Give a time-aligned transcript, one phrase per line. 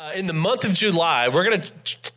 [0.00, 1.62] Uh, in the month of July, we're gonna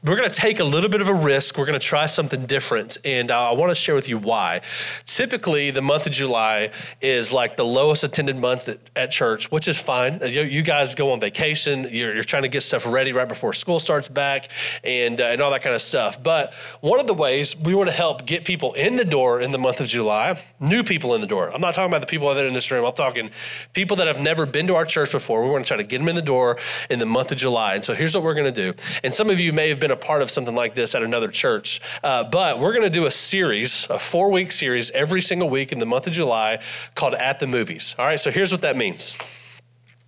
[0.05, 1.57] we're gonna take a little bit of a risk.
[1.57, 4.61] We're gonna try something different, and uh, I want to share with you why.
[5.05, 9.67] Typically, the month of July is like the lowest attended month at, at church, which
[9.67, 10.21] is fine.
[10.21, 11.85] You, you, guys go on vacation.
[11.91, 14.49] You're, you're, trying to get stuff ready right before school starts back,
[14.85, 16.23] and uh, and all that kind of stuff.
[16.23, 19.51] But one of the ways we want to help get people in the door in
[19.51, 21.53] the month of July, new people in the door.
[21.53, 22.85] I'm not talking about the people that are in this room.
[22.85, 23.29] I'm talking
[23.73, 25.43] people that have never been to our church before.
[25.43, 26.57] We want to try to get them in the door
[26.89, 27.72] in the month of July.
[27.75, 28.73] And so here's what we're going to do.
[29.03, 31.29] And some of you may have been a part of something like this at another
[31.29, 35.49] church, uh, but we're going to do a series, a four week series every single
[35.49, 36.59] week in the month of July
[36.95, 37.95] called At the Movies.
[37.97, 39.17] All right, so here's what that means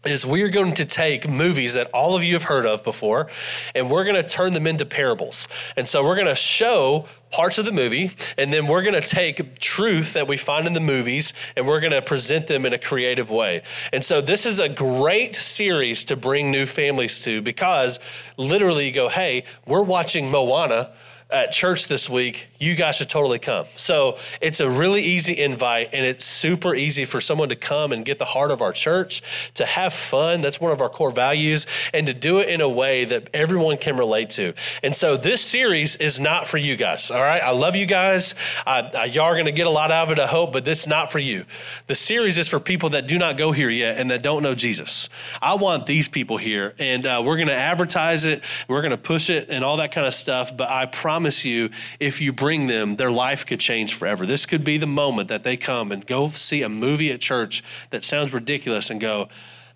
[0.05, 3.27] is we're going to take movies that all of you have heard of before
[3.73, 5.47] and we're going to turn them into parables.
[5.75, 9.05] And so we're going to show parts of the movie, and then we're going to
[9.05, 12.73] take truth that we find in the movies and we're going to present them in
[12.73, 13.61] a creative way.
[13.91, 17.99] And so this is a great series to bring new families to because
[18.37, 20.91] literally you go, hey, we're watching Moana
[21.31, 23.65] at church this week, you guys should totally come.
[23.75, 28.05] So it's a really easy invite, and it's super easy for someone to come and
[28.05, 29.23] get the heart of our church,
[29.55, 30.41] to have fun.
[30.41, 33.77] That's one of our core values, and to do it in a way that everyone
[33.77, 34.53] can relate to.
[34.83, 37.41] And so this series is not for you guys, all right?
[37.41, 38.35] I love you guys.
[38.65, 40.63] I, I, y'all are going to get a lot out of it, I hope, but
[40.63, 41.45] this is not for you.
[41.87, 44.53] The series is for people that do not go here yet and that don't know
[44.53, 45.09] Jesus.
[45.41, 48.97] I want these people here, and uh, we're going to advertise it, we're going to
[48.97, 52.31] push it, and all that kind of stuff, but I promise promise you, if you
[52.31, 54.27] bring them, their life could change forever.
[54.27, 57.63] This could be the moment that they come and go see a movie at church
[57.89, 59.27] that sounds ridiculous and go,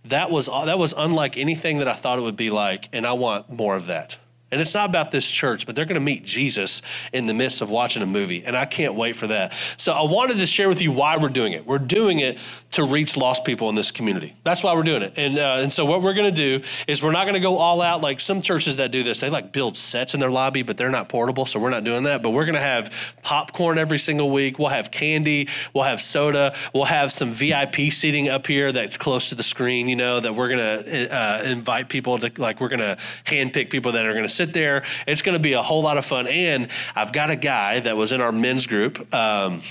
[0.05, 3.13] that was, that was unlike anything that I thought it would be like, and I
[3.13, 4.19] want more of that.
[4.51, 6.81] And it's not about this church, but they're going to meet Jesus
[7.13, 8.43] in the midst of watching a movie.
[8.43, 9.53] And I can't wait for that.
[9.77, 11.67] So I wanted to share with you why we're doing it.
[11.67, 12.39] We're doing it
[12.71, 14.35] to reach lost people in this community.
[14.43, 15.13] That's why we're doing it.
[15.17, 17.57] And, uh, and so what we're going to do is we're not going to go
[17.57, 19.19] all out like some churches that do this.
[19.19, 21.45] They like build sets in their lobby, but they're not portable.
[21.45, 22.23] So we're not doing that.
[22.23, 24.57] But we're going to have popcorn every single week.
[24.57, 25.47] We'll have candy.
[25.73, 26.55] We'll have soda.
[26.73, 30.33] We'll have some VIP seating up here that's close to the screen, you know, that
[30.33, 34.13] we're going to uh, invite people to, like, we're going to handpick people that are
[34.13, 34.83] going to sit there.
[35.05, 36.25] It's going to be a whole lot of fun.
[36.25, 39.13] And I've got a guy that was in our men's group.
[39.13, 39.61] Um,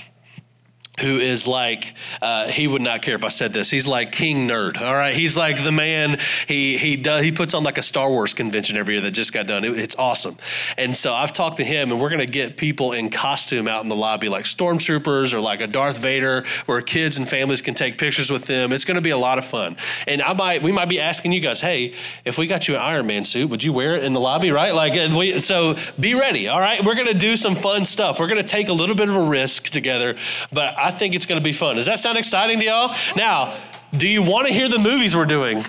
[1.01, 3.69] who is like uh, he would not care if I said this.
[3.69, 4.79] He's like king nerd.
[4.79, 6.17] All right, he's like the man.
[6.47, 9.33] He he does he puts on like a Star Wars convention every year that just
[9.33, 9.63] got done.
[9.63, 10.37] It, it's awesome.
[10.77, 13.89] And so I've talked to him, and we're gonna get people in costume out in
[13.89, 17.97] the lobby, like stormtroopers or like a Darth Vader, where kids and families can take
[17.97, 18.71] pictures with them.
[18.71, 19.75] It's gonna be a lot of fun.
[20.07, 21.93] And I might we might be asking you guys, hey,
[22.25, 24.51] if we got you an Iron Man suit, would you wear it in the lobby?
[24.51, 24.73] Right?
[24.73, 26.47] Like we, so, be ready.
[26.47, 28.19] All right, we're gonna do some fun stuff.
[28.19, 30.15] We're gonna take a little bit of a risk together,
[30.51, 31.75] but I think it's going to be fun.
[31.75, 32.95] Does that sound exciting to y'all?
[33.15, 33.57] Now,
[33.97, 35.63] do you want to hear the movies we're doing?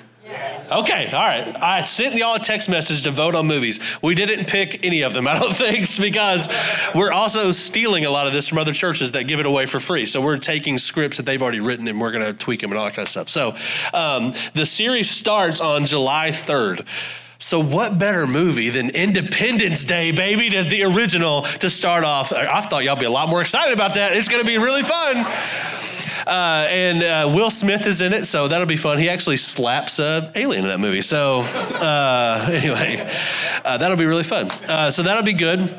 [0.71, 1.57] Okay, all right.
[1.61, 3.99] I sent y'all a text message to vote on movies.
[4.03, 6.49] We didn't pick any of them, I don't think, because
[6.95, 9.81] we're also stealing a lot of this from other churches that give it away for
[9.81, 10.07] free.
[10.07, 12.79] So we're taking scripts that they've already written and we're going to tweak them and
[12.79, 13.29] all that kind of stuff.
[13.29, 13.57] So
[13.93, 16.87] um, the series starts on July 3rd.
[17.43, 22.35] So, what better movie than Independence Day, baby, to the original to start off?
[22.35, 24.13] I thought y'all be a lot more excited about that.
[24.15, 25.17] It's going to be really fun.
[26.27, 28.99] Uh, and uh, Will Smith is in it, so that'll be fun.
[28.99, 31.01] He actually slaps an alien in that movie.
[31.01, 33.11] So, uh, anyway,
[33.65, 34.51] uh, that'll be really fun.
[34.69, 35.75] Uh, so, that'll be good.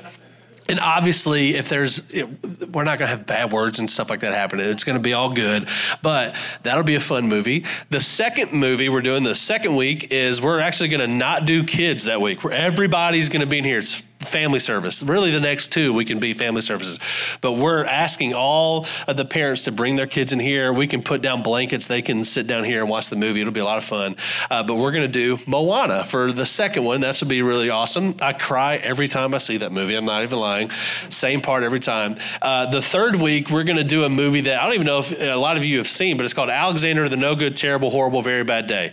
[0.72, 4.09] And obviously, if there's, you know, we're not going to have bad words and stuff
[4.09, 4.66] like that happening.
[4.68, 5.68] It's going to be all good,
[6.02, 6.34] but
[6.64, 7.66] that'll be a fun movie.
[7.90, 11.66] The second movie we're doing the second week is we're actually going to not do
[11.66, 12.46] kids that week.
[12.46, 13.80] Everybody's going to be in here.
[13.80, 15.04] It's family service.
[15.04, 17.00] Really, the next two we can be family services.
[17.42, 20.72] But we're asking all of the parents to bring their kids in here.
[20.72, 21.88] We can put down blankets.
[21.88, 23.42] They can sit down here and watch the movie.
[23.42, 24.16] It'll be a lot of fun.
[24.50, 27.02] Uh, but we're going to do Moana for the second one.
[27.02, 28.16] That's going to be really awesome.
[28.22, 29.96] I cry every time I see that movie.
[29.96, 30.70] I'm not even lying.
[31.09, 32.16] Same part every time.
[32.42, 35.00] Uh, the third week, we're going to do a movie that I don't even know
[35.00, 37.90] if a lot of you have seen, but it's called Alexander the No Good, Terrible,
[37.90, 38.92] Horrible, Very Bad Day.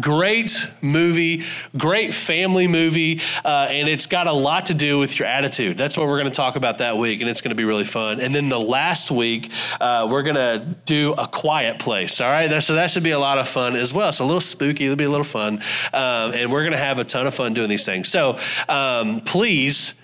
[0.00, 1.44] Great movie,
[1.76, 5.78] great family movie, uh, and it's got a lot to do with your attitude.
[5.78, 7.84] That's what we're going to talk about that week, and it's going to be really
[7.84, 8.20] fun.
[8.20, 9.50] And then the last week,
[9.80, 12.20] uh, we're going to do a quiet place.
[12.20, 14.08] All right, so that should be a lot of fun as well.
[14.08, 14.84] It's a little spooky.
[14.84, 15.60] It'll be a little fun,
[15.92, 18.08] um, and we're going to have a ton of fun doing these things.
[18.08, 18.38] So
[18.68, 19.94] um, please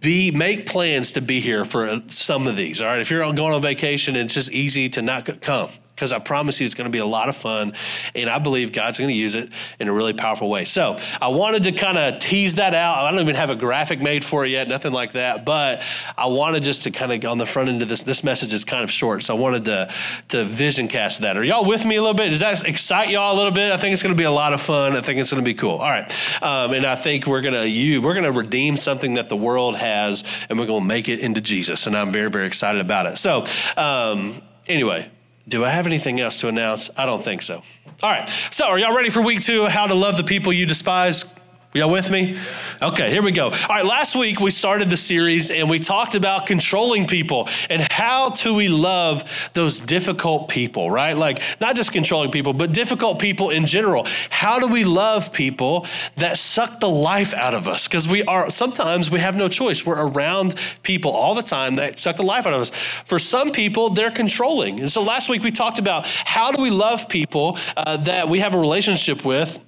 [0.00, 3.52] be make plans to be here for some of these all right if you're going
[3.52, 5.68] on vacation it's just easy to not come
[6.00, 7.74] because I promise you it's going to be a lot of fun.
[8.14, 10.64] And I believe God's going to use it in a really powerful way.
[10.64, 13.04] So I wanted to kind of tease that out.
[13.04, 15.44] I don't even have a graphic made for it yet, nothing like that.
[15.44, 15.82] But
[16.16, 18.64] I wanted just to kind of on the front end of this, this message is
[18.64, 19.22] kind of short.
[19.22, 19.92] So I wanted to,
[20.28, 21.36] to vision cast that.
[21.36, 22.30] Are y'all with me a little bit?
[22.30, 23.70] Does that excite y'all a little bit?
[23.70, 24.96] I think it's going to be a lot of fun.
[24.96, 25.76] I think it's going to be cool.
[25.76, 26.10] All right.
[26.42, 29.36] Um, and I think we're going to you, we're going to redeem something that the
[29.36, 31.86] world has and we're going to make it into Jesus.
[31.86, 33.18] And I'm very, very excited about it.
[33.18, 33.44] So,
[33.76, 35.10] um, anyway,
[35.48, 36.90] do I have anything else to announce?
[36.96, 37.62] I don't think so.
[38.02, 38.28] All right.
[38.50, 39.66] So, are y'all ready for week two?
[39.66, 41.32] How to love the people you despise?
[41.72, 42.36] Y'all with me?
[42.82, 43.44] Okay, here we go.
[43.44, 47.86] All right, last week we started the series and we talked about controlling people and
[47.92, 51.16] how do we love those difficult people, right?
[51.16, 54.04] Like not just controlling people, but difficult people in general.
[54.30, 55.86] How do we love people
[56.16, 57.86] that suck the life out of us?
[57.86, 59.86] Because we are sometimes we have no choice.
[59.86, 62.70] We're around people all the time that suck the life out of us.
[62.70, 64.80] For some people, they're controlling.
[64.80, 68.40] And so last week we talked about how do we love people uh, that we
[68.40, 69.64] have a relationship with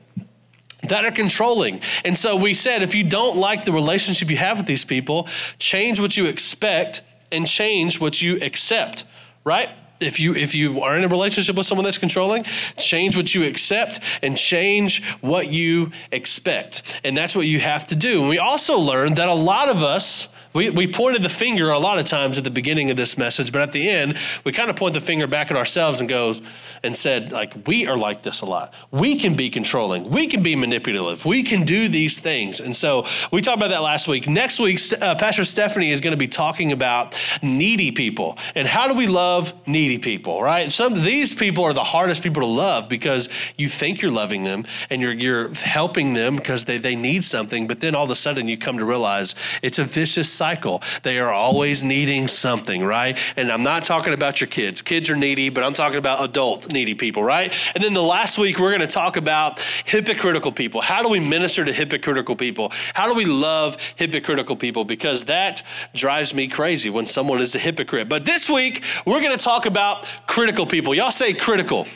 [0.88, 1.80] that are controlling.
[2.04, 5.28] And so we said if you don't like the relationship you have with these people,
[5.58, 9.04] change what you expect and change what you accept,
[9.44, 9.68] right?
[10.00, 12.42] If you if you are in a relationship with someone that's controlling,
[12.76, 17.00] change what you accept and change what you expect.
[17.04, 18.20] And that's what you have to do.
[18.20, 21.78] And we also learned that a lot of us we, we pointed the finger a
[21.78, 24.70] lot of times at the beginning of this message, but at the end, we kind
[24.70, 26.42] of point the finger back at ourselves and goes
[26.82, 28.74] and said, like, we are like this a lot.
[28.90, 30.10] We can be controlling.
[30.10, 31.24] We can be manipulative.
[31.24, 32.60] We can do these things.
[32.60, 34.28] And so we talked about that last week.
[34.28, 38.88] Next week, uh, Pastor Stephanie is going to be talking about needy people and how
[38.88, 40.70] do we love needy people, right?
[40.70, 44.44] Some of these people are the hardest people to love because you think you're loving
[44.44, 48.10] them and you're, you're helping them because they, they need something, but then all of
[48.10, 50.82] a sudden you come to realize it's a vicious cycle.
[51.04, 53.16] They are always needing something, right?
[53.36, 54.82] And I'm not talking about your kids.
[54.82, 57.54] Kids are needy, but I'm talking about adult needy people, right?
[57.76, 60.80] And then the last week, we're going to talk about hypocritical people.
[60.80, 62.72] How do we minister to hypocritical people?
[62.92, 64.84] How do we love hypocritical people?
[64.84, 65.62] Because that
[65.94, 68.08] drives me crazy when someone is a hypocrite.
[68.08, 70.92] But this week, we're going to talk about critical people.
[70.92, 71.86] Y'all say critical.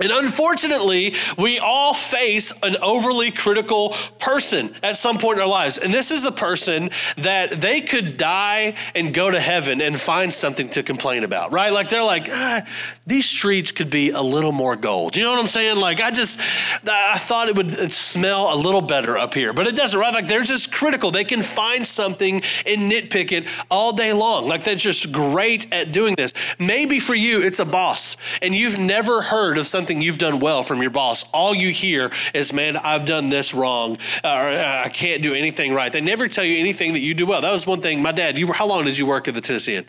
[0.00, 5.78] And unfortunately, we all face an overly critical person at some point in our lives.
[5.78, 10.32] And this is the person that they could die and go to heaven and find
[10.32, 11.72] something to complain about, right?
[11.72, 12.66] Like they're like, ah,
[13.06, 15.16] these streets could be a little more gold.
[15.16, 15.76] You know what I'm saying?
[15.76, 16.40] Like I just,
[16.86, 20.12] I thought it would smell a little better up here, but it doesn't, right?
[20.12, 21.12] Like they're just critical.
[21.12, 22.34] They can find something
[22.66, 24.48] and nitpick it all day long.
[24.48, 26.32] Like they're just great at doing this.
[26.58, 30.64] Maybe for you, it's a boss and you've never heard of something you've done well
[30.64, 31.30] from your boss.
[31.32, 35.72] All you hear is, man, I've done this wrong, or uh, I can't do anything
[35.72, 35.92] right.
[35.92, 37.40] They never tell you anything that you do well.
[37.40, 38.02] That was one thing.
[38.02, 39.86] My dad, you, were how long did you work at the Tennessean?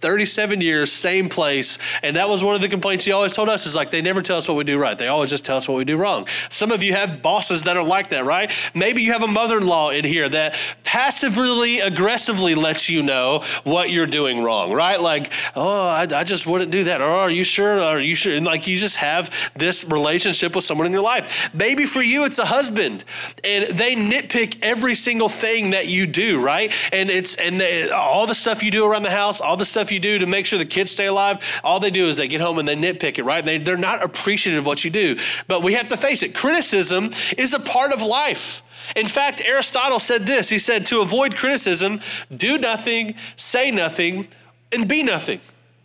[0.00, 1.78] 37 years, same place.
[2.02, 4.22] And that was one of the complaints he always told us is like, they never
[4.22, 4.96] tell us what we do right.
[4.96, 6.26] They always just tell us what we do wrong.
[6.50, 8.50] Some of you have bosses that are like that, right?
[8.74, 13.42] Maybe you have a mother in law in here that passively, aggressively lets you know
[13.64, 15.00] what you're doing wrong, right?
[15.00, 17.00] Like, oh, I, I just wouldn't do that.
[17.00, 17.80] Or are you sure?
[17.80, 18.34] Are you sure?
[18.34, 21.52] And like, you just have this relationship with someone in your life.
[21.54, 23.04] Maybe for you, it's a husband
[23.44, 26.72] and they nitpick every single thing that you do, right?
[26.92, 29.87] And it's, and they, all the stuff you do around the house, all the stuff
[29.88, 32.28] stuff you do to make sure the kids stay alive, all they do is they
[32.28, 33.44] get home and they nitpick it, right?
[33.44, 35.16] They, they're not appreciative of what you do.
[35.46, 38.62] But we have to face it criticism is a part of life.
[38.96, 42.00] In fact, Aristotle said this he said, to avoid criticism,
[42.34, 44.28] do nothing, say nothing,
[44.72, 45.40] and be nothing.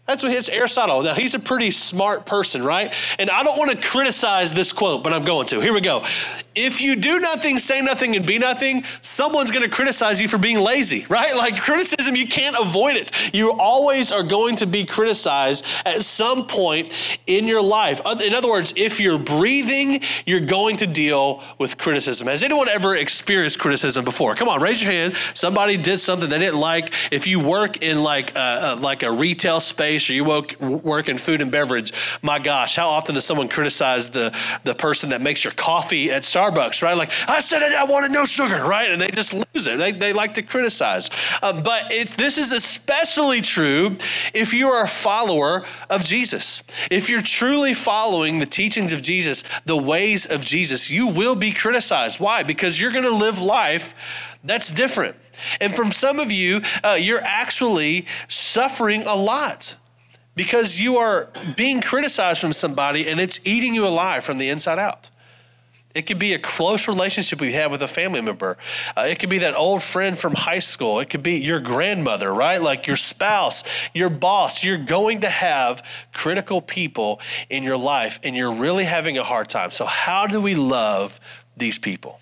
[0.06, 1.02] That's what hits Aristotle.
[1.02, 2.94] Now, he's a pretty smart person, right?
[3.20, 5.62] And I don't want to criticize this quote, but I'm going to.
[5.62, 6.04] Here we go.
[6.56, 10.38] If you do nothing, say nothing, and be nothing, someone's going to criticize you for
[10.38, 11.34] being lazy, right?
[11.38, 13.12] Like criticism, you can't avoid it.
[13.34, 16.92] You always are going to be criticized at some point
[17.26, 18.02] in your life.
[18.22, 22.28] In other words, if you're breathing, you're going to deal with criticism.
[22.28, 24.36] Has anyone ever experienced criticism before?
[24.36, 25.16] Come on, raise your hand.
[25.34, 26.94] Somebody did something they didn't like.
[27.12, 31.10] If you work in like a, like a retail space, space or you work, work
[31.10, 35.22] in food and beverage, my gosh, how often does someone criticize the, the person that
[35.22, 36.98] makes your coffee at Starbucks, right?
[36.98, 38.90] Like, I said I wanted no sugar, right?
[38.90, 39.78] And they just lose it.
[39.78, 41.10] They, they like to criticize.
[41.42, 43.98] Um, but it's, this is especially true
[44.34, 46.64] if you are a follower of Jesus.
[46.90, 51.52] If you're truly following the teachings of Jesus, the ways of Jesus, you will be
[51.52, 52.20] criticized.
[52.20, 52.44] Why?
[52.44, 53.94] Because you're going to live life
[54.44, 55.16] that's different.
[55.62, 59.78] And from some of you, uh, you're actually suffering a lot
[60.36, 64.80] because you are being criticized from somebody and it's eating you alive from the inside
[64.80, 65.10] out.
[65.94, 68.58] It could be a close relationship we have with a family member.
[68.98, 71.00] Uh, it could be that old friend from high school.
[71.00, 72.60] It could be your grandmother, right?
[72.60, 73.64] Like your spouse,
[73.94, 74.64] your boss.
[74.64, 79.50] You're going to have critical people in your life, and you're really having a hard
[79.50, 79.70] time.
[79.70, 81.20] So, how do we love
[81.56, 82.20] these people?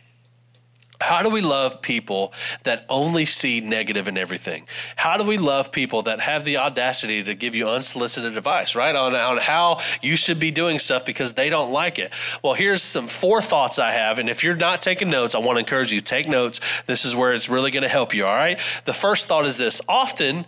[1.02, 2.32] How do we love people
[2.64, 4.68] that only see negative in everything?
[4.96, 8.96] How do we love people that have the audacity to give you unsolicited advice, right?
[8.96, 12.14] On, on how you should be doing stuff because they don't like it.
[12.44, 14.20] Well, here's some four thoughts I have.
[14.20, 16.84] And if you're not taking notes, I want to encourage you take notes.
[16.84, 18.60] This is where it's really going to help you, all right?
[18.86, 20.46] The first thought is this often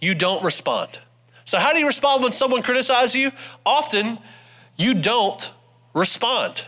[0.00, 1.00] you don't respond.
[1.44, 3.32] So, how do you respond when someone criticizes you?
[3.64, 4.18] Often
[4.76, 5.52] you don't
[5.94, 6.64] respond.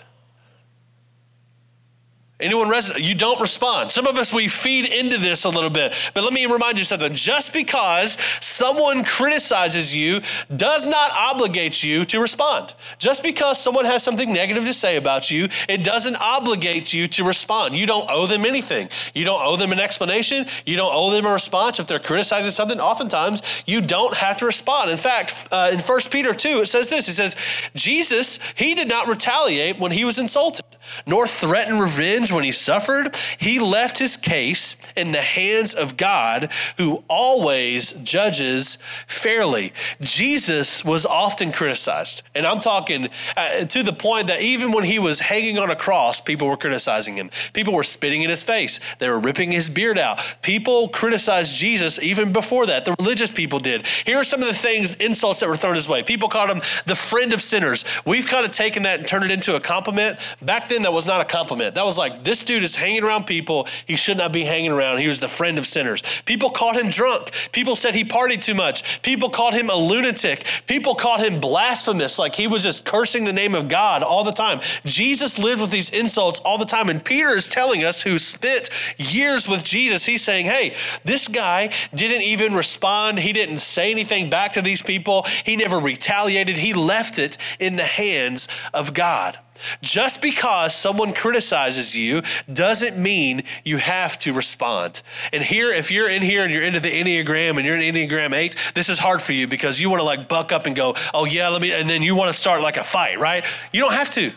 [2.41, 2.73] Anyone?
[2.97, 3.91] You don't respond.
[3.91, 5.93] Some of us, we feed into this a little bit.
[6.15, 7.15] But let me remind you something.
[7.15, 10.21] Just because someone criticizes you
[10.55, 12.75] does not obligate you to respond.
[12.99, 17.25] Just because someone has something negative to say about you, it doesn't obligate you to
[17.25, 17.75] respond.
[17.75, 18.89] You don't owe them anything.
[19.15, 20.47] You don't owe them an explanation.
[20.65, 21.81] You don't owe them a response.
[21.81, 24.93] If they're criticizing something, oftentimes you don't have to respond.
[24.93, 27.35] In fact, uh, in 1 Peter 2, it says this It says,
[27.75, 30.65] Jesus, he did not retaliate when he was insulted,
[31.07, 36.51] nor threaten revenge when he suffered, he left his case in the hands of God,
[36.77, 38.77] who always judges
[39.07, 39.73] fairly.
[40.01, 42.23] Jesus was often criticized.
[42.35, 45.77] And I'm talking uh, to the point that even when he was hanging on a
[45.77, 47.31] cross, people were criticizing him.
[47.53, 50.21] People were spitting in his face, they were ripping his beard out.
[50.43, 52.85] People criticized Jesus even before that.
[52.85, 53.87] The religious people did.
[53.87, 56.03] Here are some of the things, insults that were thrown his way.
[56.03, 57.85] People called him the friend of sinners.
[58.05, 60.19] We've kind of taken that and turned it into a compliment.
[60.43, 61.75] Back then, that was not a compliment.
[61.75, 64.99] That was like, this dude is hanging around people he should not be hanging around.
[64.99, 66.03] He was the friend of sinners.
[66.25, 67.31] People called him drunk.
[67.53, 69.03] People said he partied too much.
[69.03, 70.45] People called him a lunatic.
[70.67, 74.33] People called him blasphemous, like he was just cursing the name of God all the
[74.33, 74.61] time.
[74.85, 76.89] Jesus lived with these insults all the time.
[76.89, 81.73] And Peter is telling us, who spent years with Jesus, he's saying, hey, this guy
[81.95, 83.19] didn't even respond.
[83.19, 85.25] He didn't say anything back to these people.
[85.45, 86.57] He never retaliated.
[86.57, 89.39] He left it in the hands of God.
[89.83, 92.23] Just because someone criticizes you
[92.53, 95.03] doesn't mean you have to respond.
[95.33, 98.35] And here, if you're in here and you're into the Enneagram and you're an Enneagram
[98.35, 100.95] 8, this is hard for you because you want to like buck up and go,
[101.15, 103.45] oh yeah, let me, and then you want to start like a fight, right?
[103.73, 104.33] You don't have to.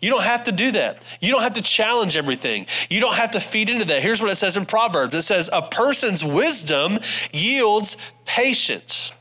[0.00, 1.02] You don't have to do that.
[1.20, 2.66] You don't have to challenge everything.
[2.88, 4.02] You don't have to feed into that.
[4.02, 6.98] Here's what it says in Proverbs it says, A person's wisdom
[7.32, 9.12] yields patience.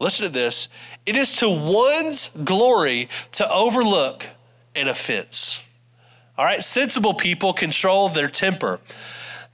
[0.00, 0.68] Listen to this.
[1.06, 4.26] It is to one's glory to overlook
[4.78, 5.62] an offense.
[6.36, 8.80] All right, sensible people control their temper.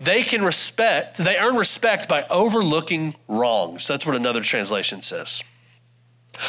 [0.00, 3.87] They can respect, they earn respect by overlooking wrongs.
[3.87, 5.45] That's what another translation says.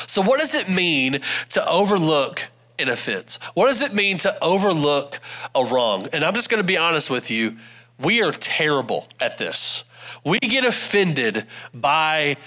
[0.07, 2.47] So, what does it mean to overlook
[2.79, 3.39] an offense?
[3.53, 5.19] What does it mean to overlook
[5.53, 6.07] a wrong?
[6.11, 7.57] And I'm just going to be honest with you,
[7.99, 9.83] we are terrible at this.
[10.23, 12.37] We get offended by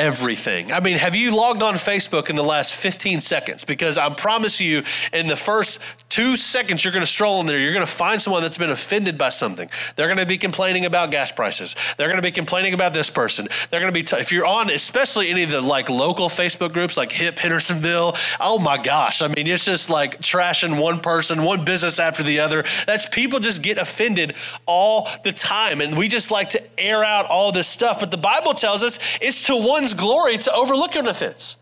[0.00, 0.72] everything.
[0.72, 3.64] I mean, have you logged on Facebook in the last 15 seconds?
[3.64, 5.78] Because I promise you, in the first
[6.10, 8.70] two seconds you're going to stroll in there, you're going to find someone that's been
[8.70, 9.70] offended by something.
[9.96, 11.76] They're going to be complaining about gas prices.
[11.96, 13.48] They're going to be complaining about this person.
[13.70, 16.72] They're going to be, t- if you're on, especially any of the like local Facebook
[16.72, 19.22] groups like HIP Hendersonville, oh my gosh.
[19.22, 22.64] I mean, it's just like trashing one person, one business after the other.
[22.86, 24.36] That's people just get offended
[24.66, 25.80] all the time.
[25.80, 28.00] And we just like to air out all this stuff.
[28.00, 31.56] But the Bible tells us it's to one's glory to overlook an offense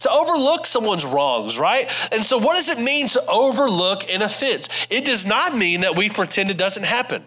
[0.00, 1.90] to overlook someone's wrongs, right?
[2.12, 4.68] And so, what does it mean to overlook an offense?
[4.90, 7.24] It does not mean that we pretend it doesn't happen.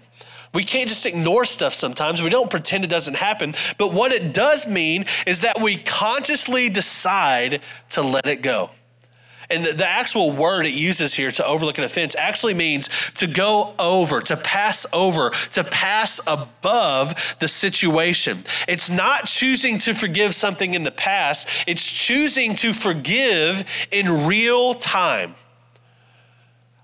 [0.53, 2.21] We can't just ignore stuff sometimes.
[2.21, 3.55] We don't pretend it doesn't happen.
[3.79, 8.69] But what it does mean is that we consciously decide to let it go.
[9.53, 13.27] And the, the, actual word it uses here to overlook an offense actually means to
[13.27, 18.39] go over, to pass over, to pass above the situation.
[18.67, 24.73] It's not choosing to forgive something in the past, it's choosing to forgive in real
[24.73, 25.35] time.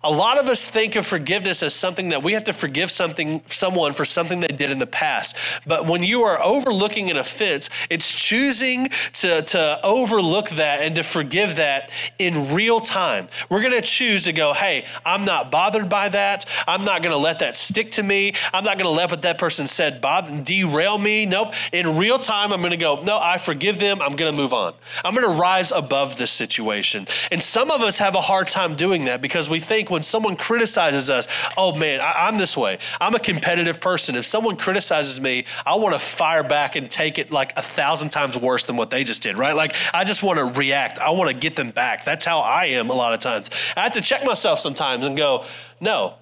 [0.02, 3.42] A lot of us think of forgiveness as something that we have to forgive something,
[3.48, 5.36] someone for something they did in the past.
[5.68, 11.04] But when you are overlooking an offense, it's choosing to, to overlook that and to
[11.04, 13.28] forgive that in real time.
[13.50, 16.46] We're to choose to go, hey, I'm not bothered by that.
[16.66, 18.32] I'm not to let that stick to me.
[18.54, 21.26] I'm not to let what that person said bother, derail me.
[21.26, 21.54] Nope.
[21.74, 24.02] In real time, I'm to go, no, I forgive them.
[24.02, 24.76] I'm to move on.
[25.04, 27.06] I'm to rise above this situation.
[27.32, 30.36] And some of us have a hard time doing that because we think when someone
[30.36, 31.28] criticizes us,
[31.58, 32.80] oh man, I, I'm this way.
[33.00, 34.16] I'm a competitive person.
[34.16, 38.10] If someone criticizes me, I want to fire back and take it like a thousand
[38.10, 39.56] times worse than what they just did, right?
[39.56, 41.00] Like I just want to react.
[41.00, 42.06] I want to get them back.
[42.06, 43.50] That's how I am a lot of times.
[43.76, 45.46] I have to check myself sometimes and go,
[45.80, 46.16] no,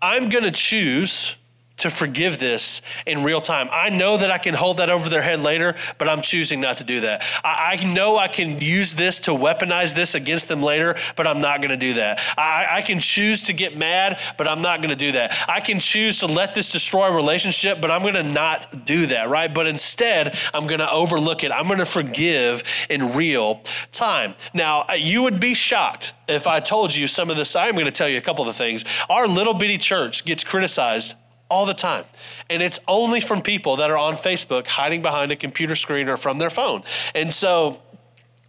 [0.00, 1.36] I'm going to choose
[1.78, 3.68] to forgive this in real time.
[3.70, 6.78] I know that I can hold that over their head later, but I'm choosing not
[6.78, 7.22] to do that.
[7.44, 11.40] I, I know I can use this to weaponize this against them later, but I'm
[11.40, 12.20] not going to do that.
[12.36, 15.36] I, I, can choose to get mad, but I'm not going to do that.
[15.48, 19.06] I can choose to let this destroy a relationship, but I'm going to not do
[19.06, 19.52] that, right?
[19.52, 21.52] But instead, I'm going to overlook it.
[21.52, 23.60] I'm going to forgive in real
[23.92, 24.34] time.
[24.54, 27.54] Now, uh, you would be shocked if I told you some of this.
[27.54, 28.84] I'm going to tell you a couple of the things.
[29.10, 31.14] Our little bitty church gets criticized
[31.48, 32.04] all the time.
[32.50, 36.16] And it's only from people that are on Facebook hiding behind a computer screen or
[36.16, 36.82] from their phone.
[37.14, 37.80] And so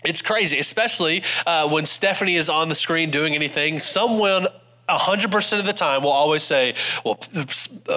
[0.04, 3.80] it's crazy, especially uh, when Stephanie is on the screen doing anything.
[3.80, 4.48] Someone
[4.90, 7.16] 100% of the time will always say, well,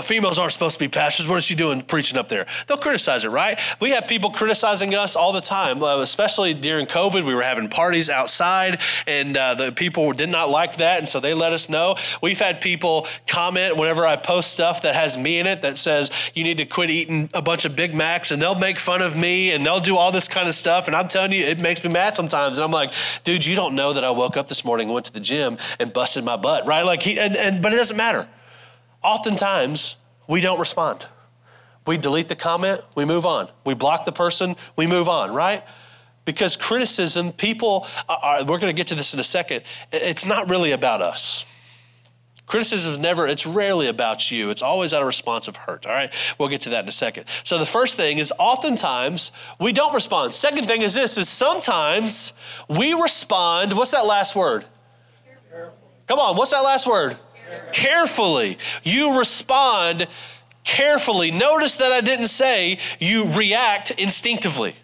[0.02, 1.28] females aren't supposed to be pastors.
[1.28, 2.46] What is she doing preaching up there?
[2.66, 3.60] They'll criticize it, right?
[3.80, 7.24] We have people criticizing us all the time, especially during COVID.
[7.24, 11.20] We were having parties outside, and uh, the people did not like that, and so
[11.20, 11.96] they let us know.
[12.22, 16.10] We've had people comment whenever I post stuff that has me in it that says,
[16.34, 19.16] you need to quit eating a bunch of Big Macs, and they'll make fun of
[19.16, 20.86] me, and they'll do all this kind of stuff.
[20.86, 22.58] And I'm telling you, it makes me mad sometimes.
[22.58, 22.92] And I'm like,
[23.24, 25.92] dude, you don't know that I woke up this morning went to the gym and
[25.92, 26.79] busted my butt, right?
[26.80, 26.86] Right?
[26.86, 28.28] Like he, and, and, but it doesn't matter.
[29.02, 29.96] Oftentimes,
[30.26, 31.06] we don't respond.
[31.86, 33.48] We delete the comment, we move on.
[33.64, 35.62] We block the person, we move on, right?
[36.24, 40.48] Because criticism, people are, we're going to get to this in a second, it's not
[40.48, 41.44] really about us.
[42.46, 44.50] Criticism is never, it's rarely about you.
[44.50, 45.86] It's always out of response of hurt.
[45.86, 46.12] All right.
[46.36, 47.26] We'll get to that in a second.
[47.44, 50.34] So the first thing is oftentimes we don't respond.
[50.34, 52.32] Second thing is this is sometimes
[52.68, 53.72] we respond.
[53.72, 54.64] What's that last word?
[56.10, 57.16] Come on, what's that last word?
[57.72, 58.58] Carefully.
[58.82, 60.08] You respond
[60.64, 61.30] carefully.
[61.30, 64.74] Notice that I didn't say you react instinctively.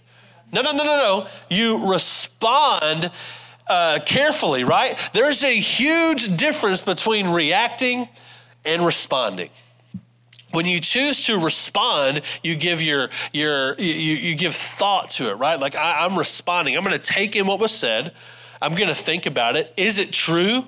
[0.53, 1.27] No, no, no, no, no.
[1.51, 3.11] You respond
[3.67, 4.97] uh, carefully, right?
[5.15, 8.09] There's a huge difference between reacting
[8.65, 9.51] and responding.
[10.53, 15.35] When you choose to respond, you give your your you, you give thought to it,
[15.35, 15.59] right?
[15.59, 16.77] Like I, I'm responding.
[16.77, 18.13] I'm going to take in what was said.
[18.63, 19.75] I'm going to think about it.
[19.77, 20.67] Is it true?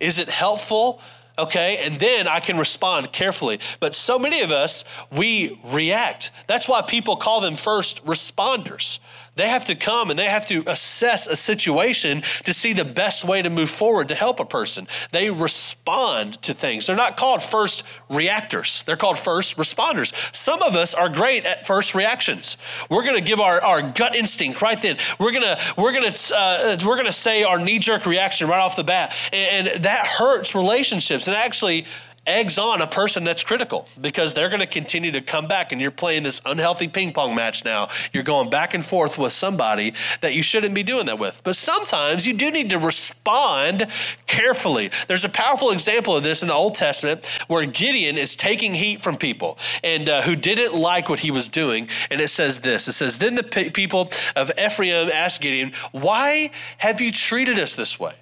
[0.00, 1.00] Is it helpful?
[1.38, 3.60] Okay, and then I can respond carefully.
[3.78, 6.32] But so many of us, we react.
[6.46, 8.98] That's why people call them first responders.
[9.36, 13.24] They have to come and they have to assess a situation to see the best
[13.24, 14.86] way to move forward to help a person.
[15.12, 16.86] They respond to things.
[16.86, 20.34] They're not called first reactors, they're called first responders.
[20.34, 22.56] Some of us are great at first reactions.
[22.90, 24.96] We're going to give our, our gut instinct right then.
[25.18, 28.48] We're going to we're going to uh, we're going to say our knee jerk reaction
[28.48, 29.14] right off the bat.
[29.32, 31.26] And, and that hurts relationships.
[31.26, 31.86] And actually
[32.26, 35.80] eggs on a person that's critical because they're going to continue to come back and
[35.80, 37.88] you're playing this unhealthy ping pong match now.
[38.12, 41.40] You're going back and forth with somebody that you shouldn't be doing that with.
[41.44, 43.86] But sometimes you do need to respond
[44.26, 44.90] carefully.
[45.08, 49.00] There's a powerful example of this in the Old Testament where Gideon is taking heat
[49.00, 51.88] from people and uh, who didn't like what he was doing.
[52.10, 57.00] And it says this it says, Then the people of Ephraim asked Gideon, Why have
[57.00, 58.12] you treated us this way?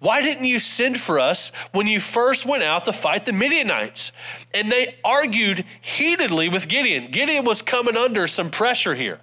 [0.00, 4.12] Why didn't you send for us when you first went out to fight the Midianites?
[4.52, 7.10] And they argued heatedly with Gideon.
[7.10, 9.20] Gideon was coming under some pressure here.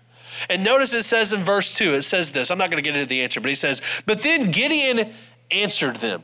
[0.49, 2.49] And notice it says in verse 2, it says this.
[2.49, 5.13] I'm not going to get into the answer, but he says, But then Gideon
[5.51, 6.23] answered them.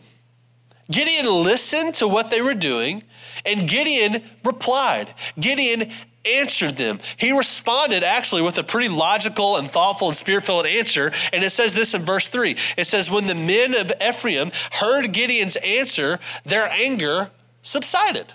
[0.90, 3.04] Gideon listened to what they were doing,
[3.46, 5.14] and Gideon replied.
[5.40, 5.92] Gideon
[6.28, 7.00] answered them.
[7.18, 11.12] He responded actually with a pretty logical and thoughtful and spirit filled answer.
[11.34, 15.12] And it says this in verse 3 it says, When the men of Ephraim heard
[15.12, 18.34] Gideon's answer, their anger subsided.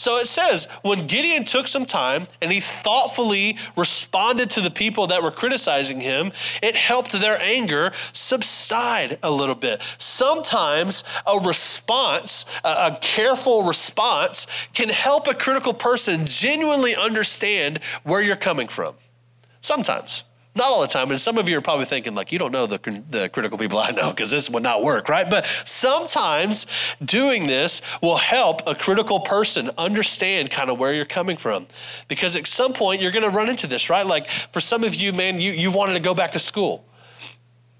[0.00, 5.08] So it says, when Gideon took some time and he thoughtfully responded to the people
[5.08, 6.32] that were criticizing him,
[6.62, 9.82] it helped their anger subside a little bit.
[9.98, 18.36] Sometimes a response, a, careful response, can help a critical person genuinely understand where you're
[18.36, 18.94] coming from.
[19.60, 20.24] Sometimes.
[20.56, 21.10] Not all the time.
[21.10, 23.78] And some of you are probably thinking, like, you don't know the, the critical people
[23.78, 25.30] I know because this would not work, right?
[25.30, 26.66] But sometimes
[27.04, 31.68] doing this will help a critical person understand kind of where you're coming from.
[32.08, 34.04] Because at some point, you're going to run into this, right?
[34.04, 36.84] Like, for some of you, man, you, you wanted to go back to school.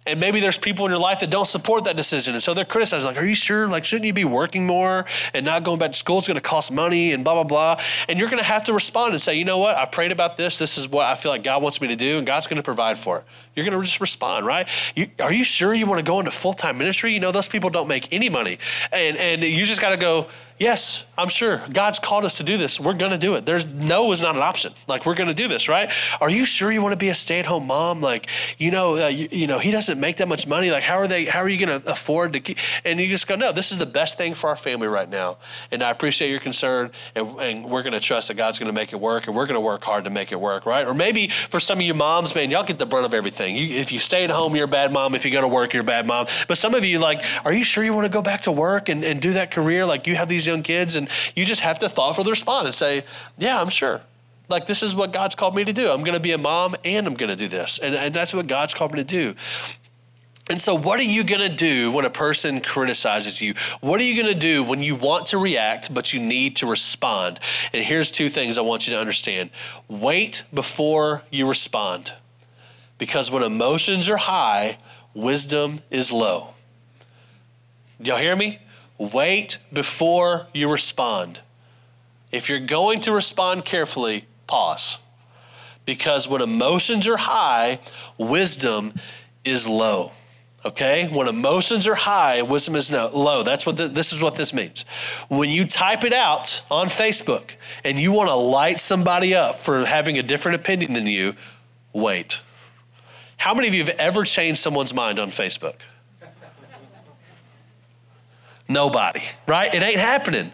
[0.07, 2.33] And maybe there's people in your life that don't support that decision.
[2.33, 3.69] And so they're criticizing, like, are you sure?
[3.69, 6.19] Like, shouldn't you be working more and not going back to school?
[6.19, 7.85] It's going to cost money and blah, blah, blah.
[8.09, 9.77] And you're going to have to respond and say, you know what?
[9.77, 10.59] I prayed about this.
[10.59, 12.63] This is what I feel like God wants me to do, and God's going to
[12.63, 13.25] provide for it.
[13.55, 14.69] You're going to just respond, right?
[14.95, 17.13] You, are you sure you want to go into full time ministry?
[17.13, 18.59] You know, those people don't make any money.
[18.93, 20.29] And, and you just got to go,
[20.61, 21.63] Yes, I'm sure.
[21.73, 22.79] God's called us to do this.
[22.79, 23.47] We're going to do it.
[23.47, 24.75] There's no is not an option.
[24.87, 25.91] Like we're going to do this, right?
[26.21, 28.03] Are you sure you want to be a stay-at-home mom?
[28.03, 30.71] Like, you know, uh, you, you, know, he doesn't make that much money.
[30.71, 31.25] Like, how are they?
[31.25, 32.59] How are you going to afford to keep?
[32.85, 35.39] And you just go, no, this is the best thing for our family right now.
[35.71, 38.75] And I appreciate your concern, and, and we're going to trust that God's going to
[38.75, 40.87] make it work, and we're going to work hard to make it work, right?
[40.87, 43.50] Or maybe for some of you moms, man, y'all get the brunt of everything.
[43.57, 45.15] You, if you stay at home, you're a bad mom.
[45.15, 46.27] If you go to work, you're a bad mom.
[46.49, 48.89] But some of you, like, are you sure you want to go back to work
[48.89, 49.85] and, and do that career?
[49.87, 53.05] Like, you have these young kids and you just have to thoughtfully respond and say,
[53.39, 54.01] Yeah, I'm sure.
[54.49, 55.89] Like, this is what God's called me to do.
[55.91, 57.79] I'm going to be a mom and I'm going to do this.
[57.79, 59.35] And, and that's what God's called me to do.
[60.51, 63.55] And so, what are you going to do when a person criticizes you?
[63.81, 66.67] What are you going to do when you want to react, but you need to
[66.67, 67.39] respond?
[67.73, 69.51] And here's two things I want you to understand
[69.87, 72.13] wait before you respond.
[73.01, 74.77] Because when emotions are high,
[75.15, 76.53] wisdom is low.
[77.99, 78.59] Y'all hear me?
[78.99, 81.41] Wait before you respond.
[82.31, 84.99] If you're going to respond carefully, pause.
[85.87, 87.81] Because when emotions are high,
[88.19, 88.93] wisdom
[89.47, 90.13] is low.
[90.67, 91.09] Okay?
[91.11, 93.43] When emotions are high, wisdom is no, low.
[93.43, 94.83] That's what the, this is what this means.
[95.31, 99.87] When you type it out on Facebook and you want to light somebody up for
[99.87, 101.35] having a different opinion than you,
[101.95, 102.43] wait.
[103.41, 105.77] How many of you have ever changed someone's mind on Facebook?
[108.69, 109.75] Nobody, right?
[109.75, 110.53] It ain't happening.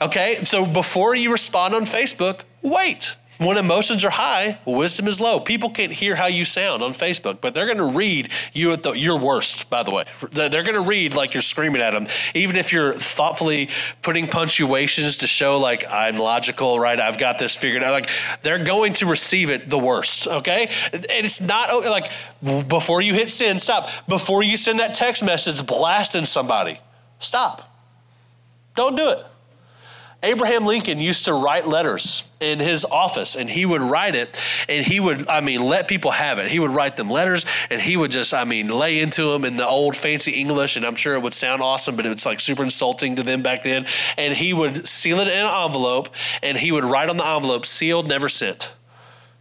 [0.00, 3.16] Okay, so before you respond on Facebook, wait.
[3.38, 5.40] When emotions are high, wisdom is low.
[5.40, 8.82] People can't hear how you sound on Facebook, but they're going to read you at
[8.82, 10.04] the, your worst, by the way.
[10.30, 13.68] They're going to read like you're screaming at them, even if you're thoughtfully
[14.02, 16.98] putting punctuations to show like I'm logical, right?
[16.98, 17.92] I've got this figured out.
[17.92, 18.10] Like
[18.42, 20.70] they're going to receive it the worst, okay?
[20.92, 22.10] And it's not like
[22.68, 23.88] before you hit send, stop.
[24.08, 26.78] Before you send that text message blasting somebody,
[27.24, 27.74] Stop.
[28.74, 29.24] Don't do it.
[30.24, 34.84] Abraham Lincoln used to write letters in his office and he would write it and
[34.84, 36.48] he would, I mean, let people have it.
[36.48, 39.58] He would write them letters and he would just, I mean, lay into them in
[39.58, 42.64] the old fancy English and I'm sure it would sound awesome, but it's like super
[42.64, 43.84] insulting to them back then.
[44.16, 46.08] And he would seal it in an envelope
[46.42, 48.74] and he would write on the envelope, sealed, never sent.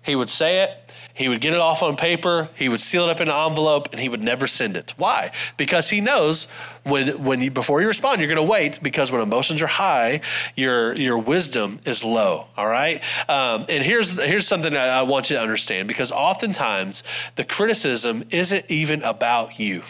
[0.01, 0.82] He would say it
[1.15, 3.89] he would get it off on paper, he would seal it up in an envelope,
[3.91, 4.95] and he would never send it.
[4.97, 5.31] Why?
[5.57, 6.49] Because he knows
[6.83, 10.21] when when you before you respond, you're going to wait because when emotions are high,
[10.55, 12.47] your your wisdom is low.
[12.57, 13.03] All right.
[13.29, 17.03] Um, and here's here's something I, I want you to understand because oftentimes
[17.35, 19.83] the criticism isn't even about you.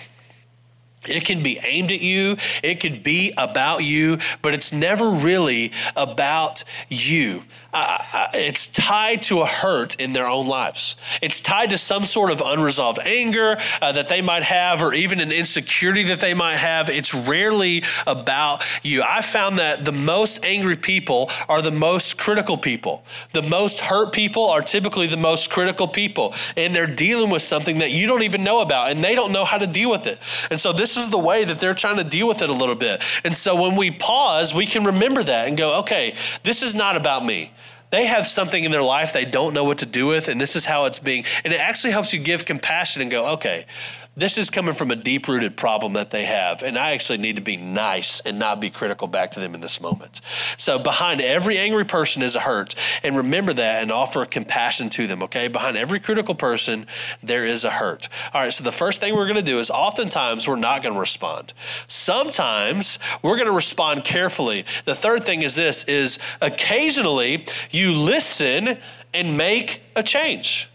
[1.08, 5.72] It can be aimed at you, it could be about you, but it's never really
[5.96, 7.44] about you.
[7.74, 10.96] Uh, it's tied to a hurt in their own lives.
[11.24, 15.20] It's tied to some sort of unresolved anger uh, that they might have, or even
[15.20, 16.90] an insecurity that they might have.
[16.90, 19.02] It's rarely about you.
[19.02, 23.04] I found that the most angry people are the most critical people.
[23.32, 27.80] The most hurt people are typically the most critical people, and they're dealing with something
[27.80, 30.20] that you don't even know about, and they don't know how to deal with it.
[30.52, 32.76] And so, this is the way that they're trying to deal with it a little
[32.76, 33.04] bit.
[33.24, 36.96] And so, when we pause, we can remember that and go, okay, this is not
[36.96, 37.52] about me
[37.94, 40.56] they have something in their life they don't know what to do with, and this
[40.56, 41.26] is how it's being.
[41.44, 43.68] And it actually helps you give compassion and go, okay,
[44.16, 46.62] this is coming from a deep rooted problem that they have.
[46.62, 49.62] And I actually need to be nice and not be critical back to them in
[49.62, 50.22] this moment.
[50.58, 52.76] So, behind every angry person is a hurt.
[53.02, 55.48] And remember that and offer compassion to them, okay?
[55.48, 56.86] Behind every critical person,
[57.24, 58.08] there is a hurt.
[58.34, 60.94] All right, so the first thing we're going to do is oftentimes we're not going
[60.94, 61.54] to respond.
[61.88, 64.66] Sometimes we're going to respond carefully.
[64.86, 68.78] The third thing is this is occasionally you listen
[69.12, 70.70] and make a change.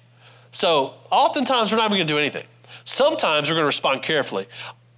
[0.51, 2.44] So, oftentimes we're not even going to do anything.
[2.88, 4.46] Sometimes we're going to respond carefully.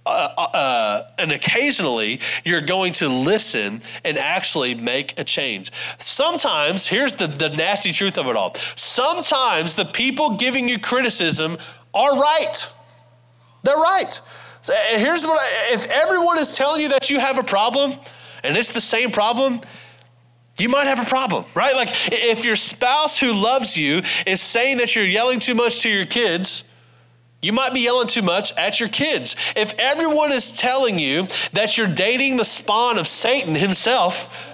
[0.05, 5.71] Uh, uh, uh, and occasionally you're going to listen and actually make a change.
[5.99, 11.57] Sometimes, here's the, the nasty truth of it all sometimes the people giving you criticism
[11.93, 12.65] are right.
[13.63, 14.21] They're right.
[14.91, 17.93] Here's what I, if everyone is telling you that you have a problem
[18.41, 19.59] and it's the same problem,
[20.57, 21.75] you might have a problem, right?
[21.75, 25.89] Like if your spouse who loves you is saying that you're yelling too much to
[25.89, 26.63] your kids,
[27.41, 29.35] you might be yelling too much at your kids.
[29.55, 34.50] If everyone is telling you that you're dating the spawn of Satan himself,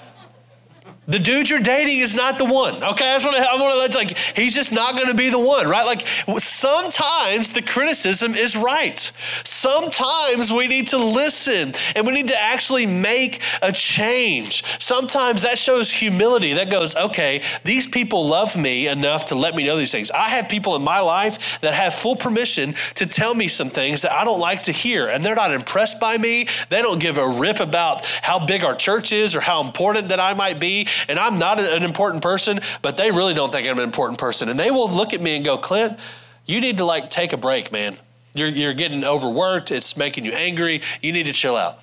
[1.08, 2.84] the dude you're dating is not the one.
[2.84, 3.42] Okay, want to.
[3.42, 3.98] I want to.
[3.98, 5.86] Like, he's just not going to be the one, right?
[5.86, 6.06] Like,
[6.38, 9.12] sometimes the criticism is right.
[9.46, 14.64] Sometimes we need to listen and we need to actually make a change.
[14.80, 16.54] Sometimes that shows humility.
[16.54, 20.12] That goes, okay, these people love me enough to let me know these things.
[20.12, 24.02] I have people in my life that have full permission to tell me some things
[24.02, 26.50] that I don't like to hear, and they're not impressed by me.
[26.70, 30.20] They don't give a rip about how big our church is or how important that
[30.20, 33.78] I might be and I'm not an important person, but they really don't think I'm
[33.78, 34.50] an important person.
[34.50, 35.98] And they will look at me and go, Clint,
[36.46, 37.98] you need to like take a break, man.
[38.34, 39.72] You're, you're getting overworked.
[39.72, 40.82] It's making you angry.
[41.02, 41.80] You need to chill out.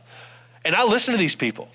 [0.65, 1.69] And I listen to these people.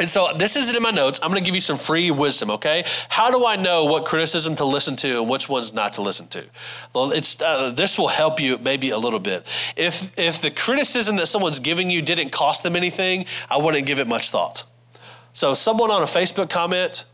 [0.00, 1.20] And so this isn't in my notes.
[1.22, 2.84] I'm going to give you some free wisdom, okay?
[3.10, 6.26] How do I know what criticism to listen to and which ones not to listen
[6.28, 6.46] to?
[6.94, 9.46] Well, it's uh, this will help you maybe a little bit.
[9.76, 14.00] If if the criticism that someone's giving you didn't cost them anything, I wouldn't give
[14.00, 14.64] it much thought.
[15.32, 17.04] So, someone on a Facebook comment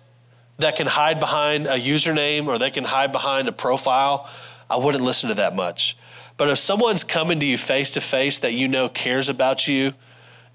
[0.59, 4.29] that can hide behind a username or they can hide behind a profile,
[4.71, 5.97] I wouldn't listen to that much.
[6.37, 9.95] But if someone's coming to you face to face that you know cares about you,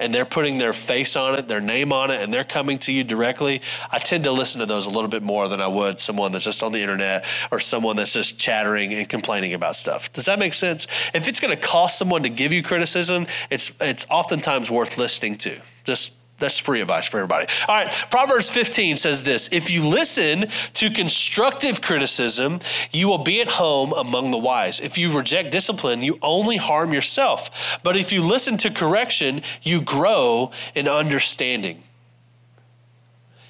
[0.02, 2.92] and they're putting their face on it, their name on it, and they're coming to
[2.92, 6.00] you directly, I tend to listen to those a little bit more than I would
[6.00, 10.12] someone that's just on the internet or someone that's just chattering and complaining about stuff.
[10.12, 10.88] Does that make sense?
[11.14, 15.38] If it's going to cost someone to give you criticism, it's it's oftentimes worth listening
[15.40, 15.62] to.
[15.84, 17.48] Just that's free advice for everybody.
[17.68, 22.60] All right, Proverbs 15 says this If you listen to constructive criticism,
[22.92, 24.82] you will be at home among the wise.
[24.82, 27.80] If you reject discipline, you only harm yourself.
[27.84, 31.84] But if you listen to correction, you grow in understanding.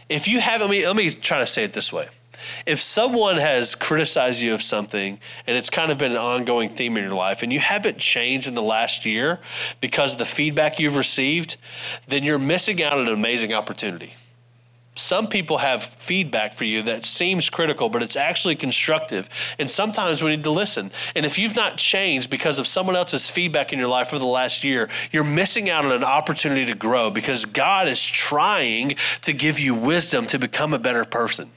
[0.09, 2.09] If you have, let me, let me try to say it this way
[2.65, 6.97] if someone has criticized you of something and it's kind of been an ongoing theme
[6.97, 9.39] in your life and you haven't changed in the last year
[9.79, 11.57] because of the feedback you've received,
[12.07, 14.15] then you're missing out on an amazing opportunity.
[14.95, 19.29] Some people have feedback for you that seems critical, but it's actually constructive.
[19.57, 20.91] And sometimes we need to listen.
[21.15, 24.25] And if you've not changed because of someone else's feedback in your life for the
[24.25, 29.31] last year, you're missing out on an opportunity to grow because God is trying to
[29.31, 31.49] give you wisdom to become a better person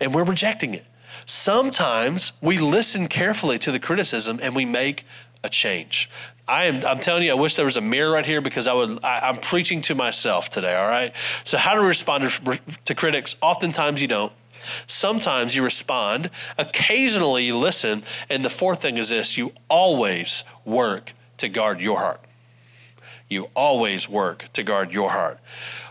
[0.00, 0.84] and we're rejecting it.
[1.24, 5.04] Sometimes we listen carefully to the criticism and we make
[5.42, 6.10] a change.
[6.48, 8.74] I am I'm telling you, I wish there was a mirror right here because I
[8.74, 11.12] would I, am preaching to myself today, all right?
[11.42, 13.36] So how to respond to, to critics?
[13.42, 14.32] Oftentimes you don't.
[14.86, 21.12] Sometimes you respond, occasionally you listen, and the fourth thing is this, you always work
[21.38, 22.20] to guard your heart.
[23.28, 25.38] You always work to guard your heart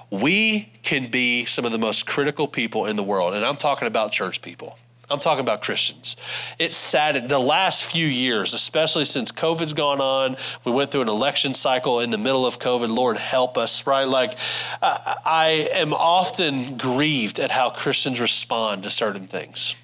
[0.09, 3.33] we can be some of the most critical people in the world.
[3.33, 4.77] And I'm talking about church people.
[5.09, 6.15] I'm talking about Christians.
[6.57, 10.35] It's sad the last few years, especially since COVID's gone on.
[10.65, 12.89] We went through an election cycle in the middle of COVID.
[12.89, 14.07] Lord, help us, right?
[14.07, 14.35] Like,
[14.81, 19.75] I am often grieved at how Christians respond to certain things.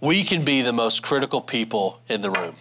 [0.00, 2.56] We can be the most critical people in the room.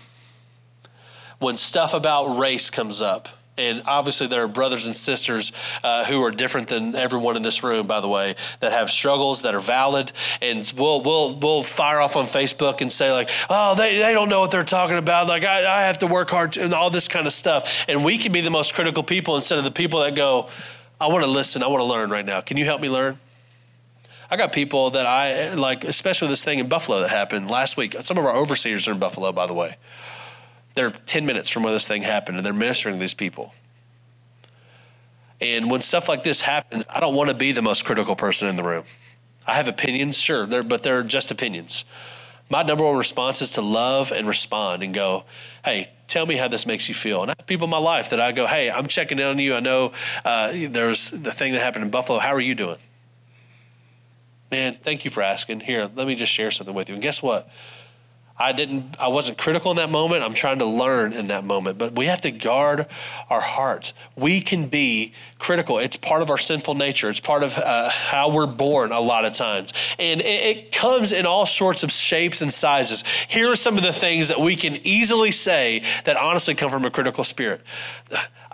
[1.39, 5.51] When stuff about race comes up, and obviously there are brothers and sisters
[5.83, 9.43] uh, who are different than everyone in this room by the way that have struggles
[9.43, 10.11] that are valid.
[10.41, 14.29] And we'll we'll we'll fire off on facebook and say like oh they, they don't
[14.29, 15.27] know what they're talking about.
[15.27, 17.85] Like I, I have to work hard to, and all this kind of stuff.
[17.87, 20.49] And we can be the most critical people instead of the people that go
[20.99, 21.61] i want to listen.
[21.61, 22.41] I want to learn right now.
[22.41, 23.19] Can you help me learn?
[24.29, 27.95] I got people that I like, especially this thing in Buffalo that happened last week.
[27.99, 29.77] Some of our overseers are in Buffalo, by the way.
[30.75, 33.53] They're 10 minutes from where this thing happened and they're ministering to these people.
[35.41, 38.47] And when stuff like this happens, I don't want to be the most critical person
[38.47, 38.83] in the room.
[39.47, 41.85] I have opinions, sure, they're, but they're just opinions.
[42.49, 45.25] My number one response is to love and respond and go,
[45.63, 47.21] hey, tell me how this makes you feel.
[47.21, 49.39] And I have people in my life that I go, hey, I'm checking in on
[49.39, 49.55] you.
[49.55, 52.19] I know uh, there's the thing that happened in Buffalo.
[52.19, 52.77] How are you doing?
[54.51, 55.61] Man, thank you for asking.
[55.61, 56.93] Here, let me just share something with you.
[56.93, 57.49] And guess what?
[58.37, 60.23] I didn't I wasn't critical in that moment.
[60.23, 61.77] I'm trying to learn in that moment.
[61.77, 62.85] But we have to guard
[63.29, 63.93] our hearts.
[64.17, 65.79] We can be critical.
[65.79, 67.09] It's part of our sinful nature.
[67.09, 69.73] It's part of uh, how we're born a lot of times.
[69.97, 73.05] And it, it comes in all sorts of shapes and sizes.
[73.29, 76.83] Here are some of the things that we can easily say that honestly come from
[76.83, 77.61] a critical spirit.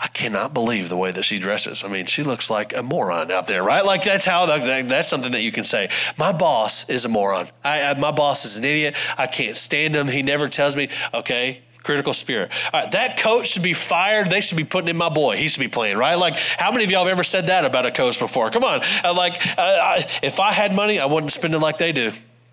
[0.04, 1.84] I cannot believe the way that she dresses.
[1.84, 3.86] I mean, she looks like a moron out there, right?
[3.86, 5.90] Like that's how that's something that you can say.
[6.18, 7.48] My boss is a moron.
[7.64, 8.96] I, I, my boss is an idiot.
[9.16, 10.08] I can't stand him.
[10.08, 10.90] He never tells me.
[11.14, 12.52] Okay, critical spirit.
[12.74, 14.32] All right, that coach should be fired.
[14.32, 15.38] They should be putting in my boy.
[15.38, 16.16] He should be playing, right?
[16.16, 18.50] Like, how many of y'all have ever said that about a coach before?
[18.50, 18.82] Come on.
[19.04, 22.12] Uh, like, uh, I, if I had money, I wouldn't spend it like they do.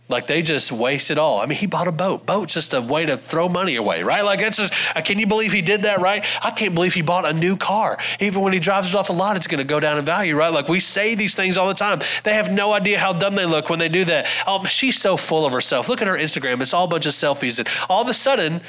[0.08, 1.38] Like they just waste it all.
[1.38, 2.24] I mean, he bought a boat.
[2.24, 4.24] Boat's just a way to throw money away, right?
[4.24, 6.24] Like that's just, uh, can you believe he did that, right?
[6.42, 7.98] I can't believe he bought a new car.
[8.18, 10.34] Even when he drives it off the lot, it's going to go down in value,
[10.34, 10.52] right?
[10.52, 12.00] Like we say these things all the time.
[12.24, 14.26] They have no idea how dumb they look when they do that.
[14.46, 15.90] Oh, she's so full of herself.
[15.90, 16.62] Look at her Instagram.
[16.62, 17.58] It's all a bunch of selfies.
[17.58, 18.62] And all of a sudden,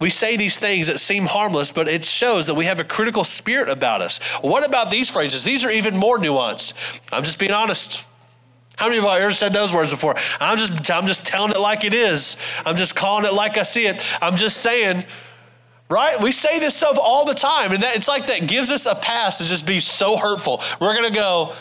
[0.00, 3.24] we say these things that seem harmless, but it shows that we have a critical
[3.24, 4.20] spirit about us.
[4.42, 5.42] What about these phrases?
[5.42, 6.74] These are even more nuanced.
[7.12, 8.04] I'm just being honest.
[8.76, 10.16] How many of have ever said those words before?
[10.40, 12.36] I'm just, I'm just telling it like it is.
[12.66, 14.04] I'm just calling it like I see it.
[14.20, 15.04] I'm just saying,
[15.88, 16.20] right?
[16.20, 18.94] We say this stuff all the time, and that, it's like that gives us a
[18.94, 20.60] pass to just be so hurtful.
[20.80, 21.54] We're gonna go,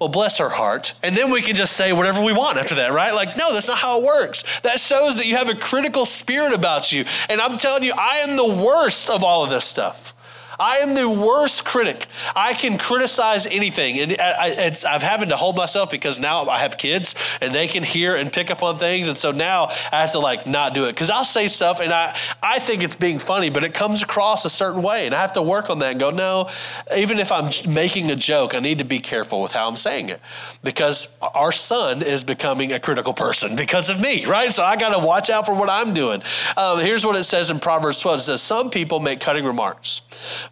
[0.00, 0.94] well, bless her heart.
[1.02, 3.12] And then we can just say whatever we want after that, right?
[3.12, 4.60] Like, no, that's not how it works.
[4.60, 7.04] That shows that you have a critical spirit about you.
[7.28, 10.14] And I'm telling you, I am the worst of all of this stuff.
[10.58, 12.06] I am the worst critic.
[12.34, 14.00] I can criticize anything.
[14.00, 17.68] And I, it's, I'm having to hold myself because now I have kids and they
[17.68, 19.08] can hear and pick up on things.
[19.08, 21.92] And so now I have to like not do it because I'll say stuff and
[21.92, 25.06] I, I think it's being funny, but it comes across a certain way.
[25.06, 26.50] And I have to work on that and go, no,
[26.96, 30.08] even if I'm making a joke, I need to be careful with how I'm saying
[30.08, 30.20] it
[30.64, 34.52] because our son is becoming a critical person because of me, right?
[34.52, 36.22] So I got to watch out for what I'm doing.
[36.56, 40.02] Um, here's what it says in Proverbs 12 it says, Some people make cutting remarks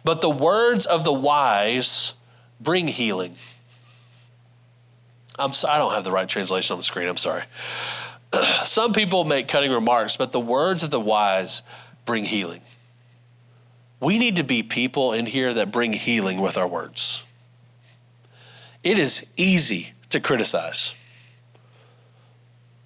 [0.03, 2.13] but the words of the wise
[2.59, 3.35] bring healing.
[5.39, 7.07] I'm so, I don't have the right translation on the screen.
[7.07, 7.43] I'm sorry.
[8.63, 11.61] Some people make cutting remarks, but the words of the wise
[12.05, 12.61] bring healing.
[13.99, 17.23] We need to be people in here that bring healing with our words.
[18.83, 20.93] It is easy to criticize.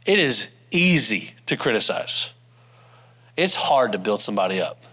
[0.06, 2.32] It is easy to criticize.
[3.38, 4.84] It's hard to build somebody up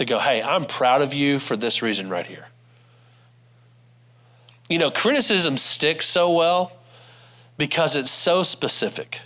[0.00, 2.48] to go, hey, I'm proud of you for this reason right here.
[4.70, 6.72] You know, criticism sticks so well
[7.58, 9.20] because it's so specific.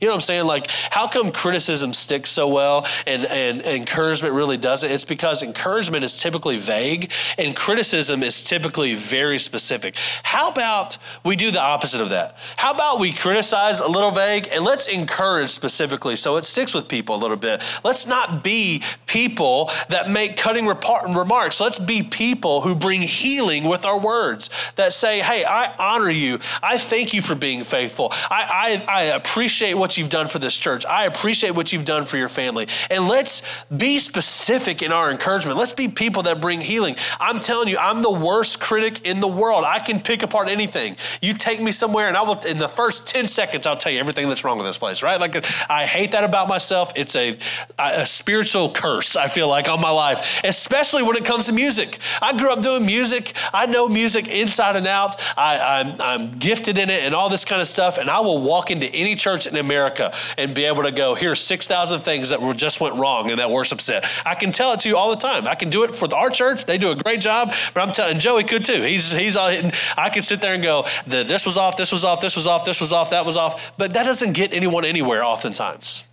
[0.00, 0.46] You know what I'm saying?
[0.46, 4.90] Like, how come criticism sticks so well and, and, encouragement really doesn't?
[4.90, 9.96] It's because encouragement is typically vague and criticism is typically very specific.
[10.22, 12.38] How about we do the opposite of that?
[12.56, 16.88] How about we criticize a little vague and let's encourage specifically so it sticks with
[16.88, 17.62] people a little bit?
[17.84, 21.60] Let's not be people that make cutting remarks.
[21.60, 26.38] Let's be people who bring healing with our words that say, hey, I honor you.
[26.62, 28.08] I thank you for being faithful.
[28.30, 30.86] I, I, I appreciate what what you've done for this church.
[30.86, 32.68] I appreciate what you've done for your family.
[32.92, 33.42] And let's
[33.76, 35.58] be specific in our encouragement.
[35.58, 36.94] Let's be people that bring healing.
[37.18, 39.64] I'm telling you, I'm the worst critic in the world.
[39.64, 40.94] I can pick apart anything.
[41.20, 43.98] You take me somewhere, and I will, in the first 10 seconds, I'll tell you
[43.98, 45.18] everything that's wrong with this place, right?
[45.18, 45.34] Like,
[45.68, 46.92] I hate that about myself.
[46.94, 47.36] It's a,
[47.76, 51.98] a spiritual curse, I feel like, on my life, especially when it comes to music.
[52.22, 53.32] I grew up doing music.
[53.52, 55.16] I know music inside and out.
[55.36, 57.98] I, I'm, I'm gifted in it and all this kind of stuff.
[57.98, 61.14] And I will walk into any church in America America and be able to go,
[61.14, 64.04] here's 6,000 things that just went wrong in that worship set.
[64.26, 65.46] I can tell it to you all the time.
[65.46, 66.66] I can do it for our church.
[66.66, 68.82] They do a great job, but I'm telling Joey could too.
[68.82, 69.72] He's, he's all hitting.
[69.96, 72.64] I can sit there and go, this was off, this was off, this was off,
[72.64, 73.72] this was off, that was off.
[73.78, 76.04] But that doesn't get anyone anywhere oftentimes.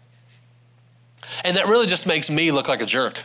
[1.44, 3.24] And that really just makes me look like a jerk.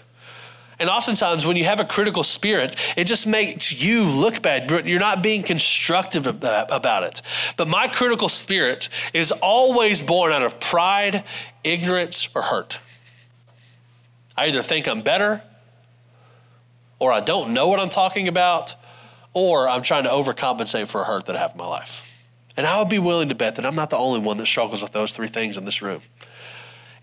[0.82, 4.68] And oftentimes, when you have a critical spirit, it just makes you look bad.
[4.84, 7.22] You're not being constructive uh, about it.
[7.56, 11.22] But my critical spirit is always born out of pride,
[11.62, 12.80] ignorance, or hurt.
[14.36, 15.44] I either think I'm better,
[16.98, 18.74] or I don't know what I'm talking about,
[19.34, 22.12] or I'm trying to overcompensate for a hurt that I have in my life.
[22.56, 24.82] And I would be willing to bet that I'm not the only one that struggles
[24.82, 26.02] with those three things in this room.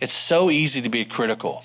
[0.02, 1.63] It's so easy to be critical.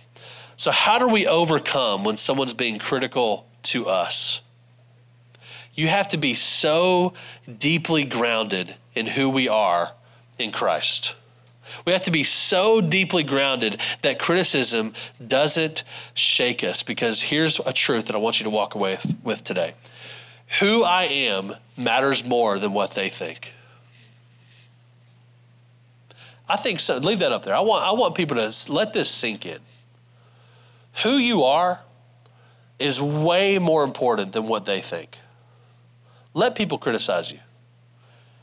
[0.57, 4.41] So, how do we overcome when someone's being critical to us?
[5.75, 7.15] You have to be so
[7.59, 9.93] deeply grounded in who we are
[10.39, 11.17] in Christ.
[11.85, 14.93] We have to be so deeply grounded that criticism
[15.27, 19.43] doesn't shake us because here's a truth that I want you to walk away with
[19.43, 19.75] today.
[20.61, 23.55] Who I am matters more than what they think.
[26.49, 26.99] I think so.
[26.99, 27.55] Leave that up there.
[27.55, 29.59] I want, I want people to let this sink in.
[31.03, 31.81] Who you are
[32.79, 35.19] is way more important than what they think.
[36.35, 37.41] Let people criticize you.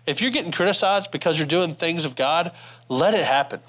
[0.05, 2.51] If you're getting criticized because you're doing things of God,
[2.89, 3.61] let it happen.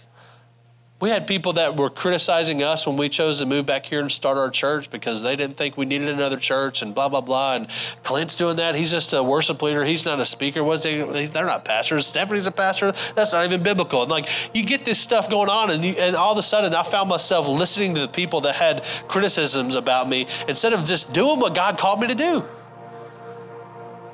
[1.02, 4.10] We had people that were criticizing us when we chose to move back here and
[4.10, 7.56] start our church because they didn't think we needed another church and blah, blah, blah.
[7.56, 7.66] And
[8.04, 8.76] Clint's doing that.
[8.76, 9.84] He's just a worship leader.
[9.84, 10.62] He's not a speaker.
[10.62, 12.06] What's he, they're not pastors.
[12.06, 12.92] Stephanie's a pastor.
[13.16, 14.02] That's not even biblical.
[14.02, 16.72] And like you get this stuff going on, and, you, and all of a sudden
[16.72, 21.12] I found myself listening to the people that had criticisms about me instead of just
[21.12, 22.44] doing what God called me to do.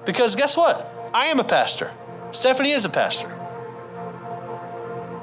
[0.06, 0.90] Because guess what?
[1.12, 1.92] I am a pastor.
[2.32, 3.37] Stephanie is a pastor.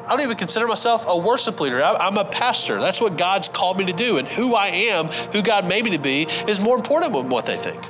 [0.06, 1.84] I don't even consider myself a worship leader.
[1.84, 2.80] I'm a pastor.
[2.80, 4.18] That's what God's called me to do.
[4.18, 7.48] And who I am, who God made me to be, is more important than what
[7.48, 7.84] they think.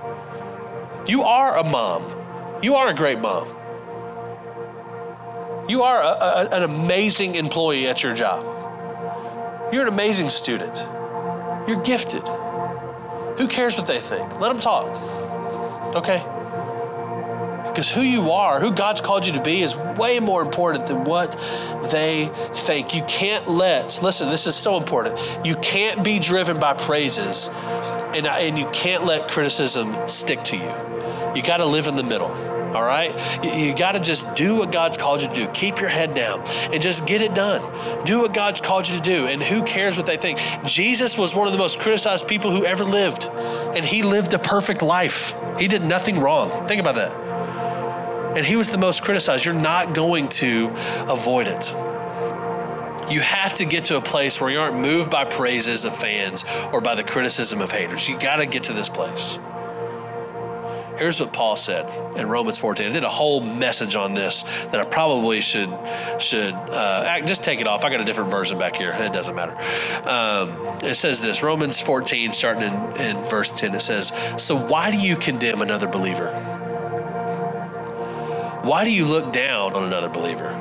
[1.10, 2.04] You are a mom.
[2.63, 3.49] You are a great mom.
[5.67, 8.43] You are a, a, an amazing employee at your job.
[9.73, 10.88] You're an amazing student.
[11.67, 12.23] You're gifted.
[13.38, 14.39] Who cares what they think?
[14.39, 15.95] Let them talk.
[15.95, 16.23] Okay?
[17.76, 21.04] Because who you are, who God's called you to be, is way more important than
[21.04, 21.34] what
[21.92, 22.96] they think.
[22.96, 25.20] You can't let, listen, this is so important.
[25.44, 30.73] You can't be driven by praises and, and you can't let criticism stick to you.
[31.36, 32.32] You got to live in the middle
[32.76, 33.15] all right?
[33.44, 35.48] You, you got to just do what God's called you to do.
[35.48, 37.62] Keep your head down and just get it done.
[38.04, 40.40] Do what God's called you to do, and who cares what they think?
[40.65, 44.40] Jesus was one of the most criticized people who ever lived, and he lived a
[44.40, 45.34] perfect life.
[45.58, 46.67] He did nothing wrong.
[46.67, 47.25] Think about that.
[48.36, 49.46] And he was the most criticized.
[49.46, 50.69] You're not going to
[51.08, 51.71] avoid it.
[53.10, 56.44] You have to get to a place where you aren't moved by praises of fans
[56.73, 58.10] or by the criticism of haters.
[58.10, 59.38] You got to get to this place.
[60.98, 62.88] Here's what Paul said in Romans 14.
[62.88, 65.69] I did a whole message on this that I probably should
[66.19, 67.83] should uh, just take it off.
[67.83, 68.96] I got a different version back here.
[68.98, 69.56] It doesn't matter.
[70.08, 73.75] Um, it says this Romans 14, starting in, in verse 10.
[73.75, 76.54] It says, "So why do you condemn another believer?
[78.66, 80.60] Why do you look down on another believer?"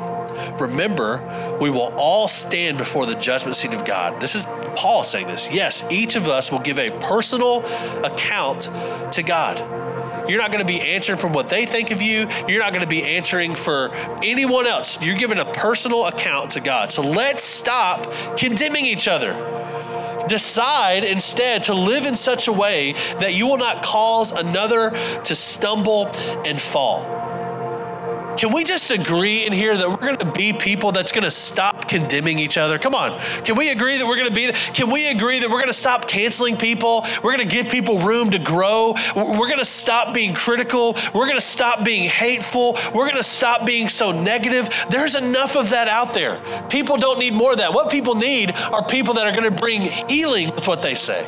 [0.59, 4.21] Remember, we will all stand before the judgment seat of God.
[4.21, 4.47] This is
[4.77, 5.53] Paul saying this.
[5.53, 7.65] Yes, each of us will give a personal
[8.05, 8.71] account
[9.13, 9.59] to God.
[10.29, 12.29] You're not going to be answering from what they think of you.
[12.49, 13.91] You're not going to be answering for
[14.23, 15.03] anyone else.
[15.03, 16.91] You're giving a personal account to God.
[16.91, 19.35] So let's stop condemning each other.
[20.27, 24.91] Decide instead to live in such a way that you will not cause another
[25.25, 26.07] to stumble
[26.47, 27.24] and fall.
[28.37, 31.31] Can we just agree in here that we're going to be people that's going to
[31.31, 32.79] stop condemning each other?
[32.79, 33.19] Come on.
[33.45, 35.73] Can we agree that we're going to be Can we agree that we're going to
[35.73, 37.07] stop canceling people?
[37.23, 38.95] We're going to give people room to grow.
[39.15, 40.97] We're going to stop being critical.
[41.15, 42.77] We're going to stop being hateful.
[42.95, 44.69] We're going to stop being so negative.
[44.91, 46.41] There's enough of that out there.
[46.71, 47.73] People don't need more of that.
[47.73, 51.25] What people need are people that are going to bring healing with what they say.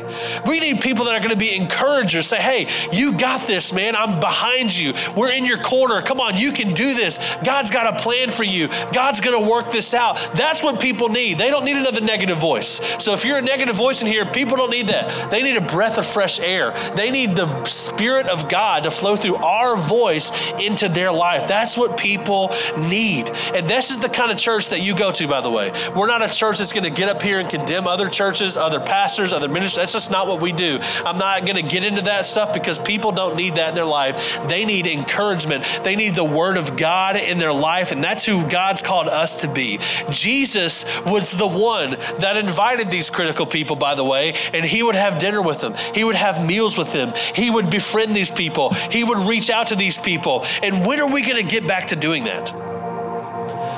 [0.46, 2.26] We need people that are going to be encouragers.
[2.26, 3.94] Say, "Hey, you got this, man.
[3.94, 4.94] I'm behind you.
[5.16, 6.02] We're in your corner.
[6.02, 7.18] Come on, you can do this.
[7.44, 8.68] God's got a plan for you.
[8.92, 10.16] God's going to work this out.
[10.34, 11.38] That's what people need.
[11.38, 12.80] They don't need another negative voice.
[13.03, 15.30] So if you're a negative voice in here, people don't need that.
[15.30, 16.72] They need a breath of fresh air.
[16.94, 21.49] They need the Spirit of God to flow through our voice into their life.
[21.49, 23.28] That's what people need.
[23.55, 25.72] And this is the kind of church that you go to, by the way.
[25.94, 28.80] We're not a church that's going to get up here and condemn other churches, other
[28.80, 29.76] pastors, other ministers.
[29.76, 30.78] That's just not what we do.
[31.05, 33.84] I'm not going to get into that stuff because people don't need that in their
[33.84, 34.40] life.
[34.49, 38.24] They need encouragement, they need the Word of God God in their life, and that's
[38.24, 39.80] who God's called us to be.
[40.09, 44.95] Jesus was the one that invited these critical people, by the way, and he would
[44.95, 45.74] have dinner with them.
[45.97, 47.12] He would have meals with them.
[47.34, 48.70] He would befriend these people.
[48.70, 50.45] He would reach out to these people.
[50.62, 52.76] And when are we going to get back to doing that?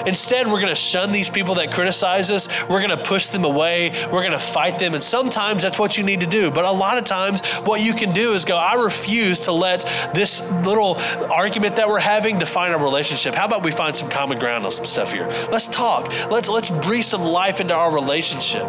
[0.06, 2.48] Instead, we're going to shun these people that criticize us.
[2.68, 3.92] We're going to push them away.
[4.12, 4.94] We're going to fight them.
[4.94, 6.50] And sometimes that's what you need to do.
[6.50, 9.82] But a lot of times, what you can do is go, I refuse to let
[10.14, 10.96] this little
[11.30, 13.34] argument that we're having define our relationship.
[13.34, 15.28] How about we find some common ground on some stuff here?
[15.50, 16.08] Let's talk.
[16.30, 18.64] Let's, let's breathe some life into our relationship.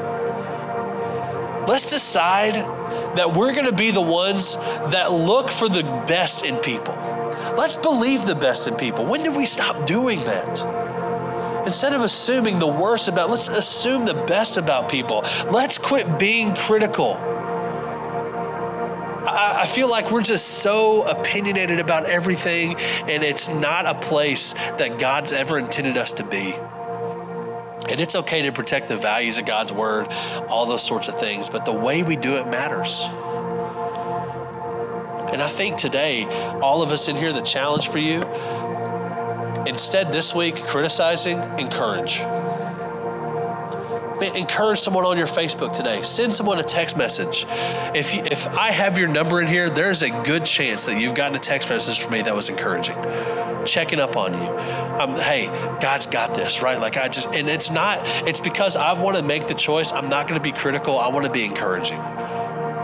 [1.68, 2.56] Let's decide
[3.16, 6.96] that we're going to be the ones that look for the best in people.
[7.58, 9.06] Let's believe the best in people.
[9.06, 10.79] When did we stop doing that?
[11.70, 15.24] Instead of assuming the worst about, let's assume the best about people.
[15.52, 17.14] Let's quit being critical.
[19.24, 22.76] I, feel like we're just so opinionated about everything,
[23.08, 26.56] and it's not a place that God's ever intended us to be.
[27.88, 30.08] And it's okay to protect the values of God's word,
[30.48, 33.04] all those sorts of things, but the way we do it matters.
[35.32, 36.26] And I think today,
[36.64, 38.24] all of us in here, the challenge for you
[39.70, 42.20] Instead, this week, criticizing, encourage.
[44.20, 46.02] Man, encourage someone on your Facebook today.
[46.02, 47.46] Send someone a text message.
[47.96, 51.14] If, you, if I have your number in here, there's a good chance that you've
[51.14, 52.98] gotten a text message from me that was encouraging,
[53.64, 54.58] checking up on you.
[55.00, 55.46] Um, hey,
[55.80, 56.80] God's got this, right?
[56.80, 59.92] Like I just, and it's not, it's because I want to make the choice.
[59.92, 60.98] I'm not going to be critical.
[60.98, 62.00] I want to be encouraging.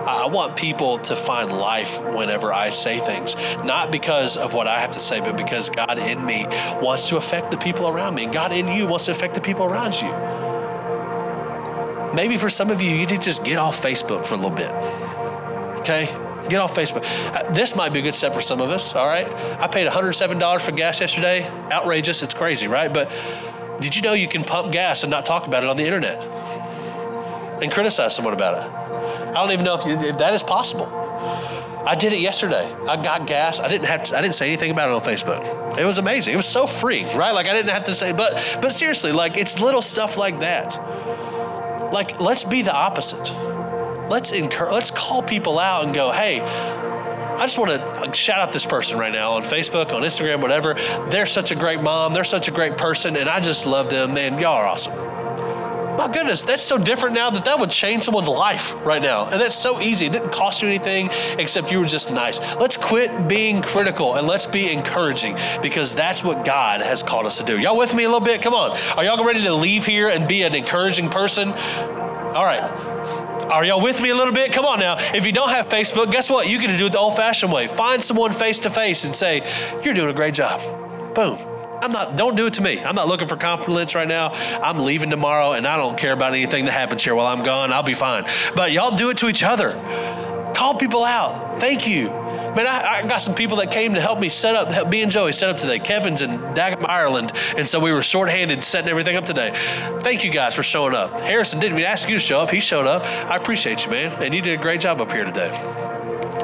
[0.08, 4.80] I want people to find life whenever I say things, not because of what I
[4.80, 6.46] have to say, but because God in me
[6.80, 8.26] wants to affect the people around me.
[8.26, 10.12] And God in you wants to affect the people around you.
[12.16, 14.56] Maybe for some of you, you need to just get off Facebook for a little
[14.56, 14.72] bit.
[15.80, 16.06] Okay?
[16.50, 17.04] Get off Facebook.
[17.36, 19.28] Uh, this might be a good step for some of us, all right?
[19.60, 21.50] I paid $107 for gas yesterday.
[21.72, 22.22] Outrageous.
[22.22, 22.94] It's crazy, right?
[22.94, 23.12] But
[23.82, 26.22] Did you know you can pump gas and not talk about it on the internet
[27.62, 28.85] and criticize someone about it?
[29.36, 30.88] I don't even know if, if that is possible.
[31.86, 32.74] I did it yesterday.
[32.88, 33.60] I got gas.
[33.60, 35.78] I didn't have to, I didn't say anything about it on Facebook.
[35.78, 36.34] It was amazing.
[36.34, 37.34] It was so free, right?
[37.34, 40.74] Like I didn't have to say, but but seriously, like it's little stuff like that.
[41.94, 43.32] Like let's be the opposite.
[44.10, 44.74] Let's encourage.
[44.74, 46.42] Let's call people out and go, hey.
[47.36, 50.42] I just want to uh, shout out this person right now on Facebook, on Instagram,
[50.42, 50.76] whatever.
[51.10, 52.14] They're such a great mom.
[52.14, 54.14] They're such a great person, and I just love them.
[54.14, 54.94] Man, y'all are awesome.
[55.98, 59.26] My goodness, that's so different now that that would change someone's life right now.
[59.26, 60.08] And that's so easy.
[60.08, 62.40] It didn't cost you anything except you were just nice.
[62.56, 67.38] Let's quit being critical and let's be encouraging because that's what God has called us
[67.38, 67.58] to do.
[67.60, 68.42] Y'all with me a little bit?
[68.42, 68.78] Come on.
[68.98, 71.50] Are y'all ready to leave here and be an encouraging person?
[71.50, 72.62] All right.
[73.50, 74.52] Are y'all with me a little bit?
[74.52, 74.98] Come on now.
[75.14, 76.50] If you don't have Facebook, guess what?
[76.50, 77.68] You can do it the old fashioned way.
[77.68, 79.48] Find someone face to face and say,
[79.84, 80.60] You're doing a great job.
[81.16, 81.55] Boom.
[81.82, 82.80] I'm not, don't do it to me.
[82.80, 84.32] I'm not looking for compliments right now.
[84.34, 87.72] I'm leaving tomorrow and I don't care about anything that happens here while I'm gone.
[87.72, 88.26] I'll be fine.
[88.56, 89.74] But y'all do it to each other.
[90.56, 91.60] Call people out.
[91.60, 92.10] Thank you.
[92.56, 95.02] Man, I, I, got some people that came to help me set up, help me
[95.02, 95.78] and Joey set up today.
[95.78, 97.34] Kevin's in Dagenham, Ireland.
[97.58, 99.52] And so we were shorthanded setting everything up today.
[100.00, 101.20] Thank you guys for showing up.
[101.20, 102.52] Harrison didn't even ask you to show up.
[102.52, 103.04] He showed up.
[103.30, 104.14] I appreciate you, man.
[104.24, 105.52] And you did a great job up here today.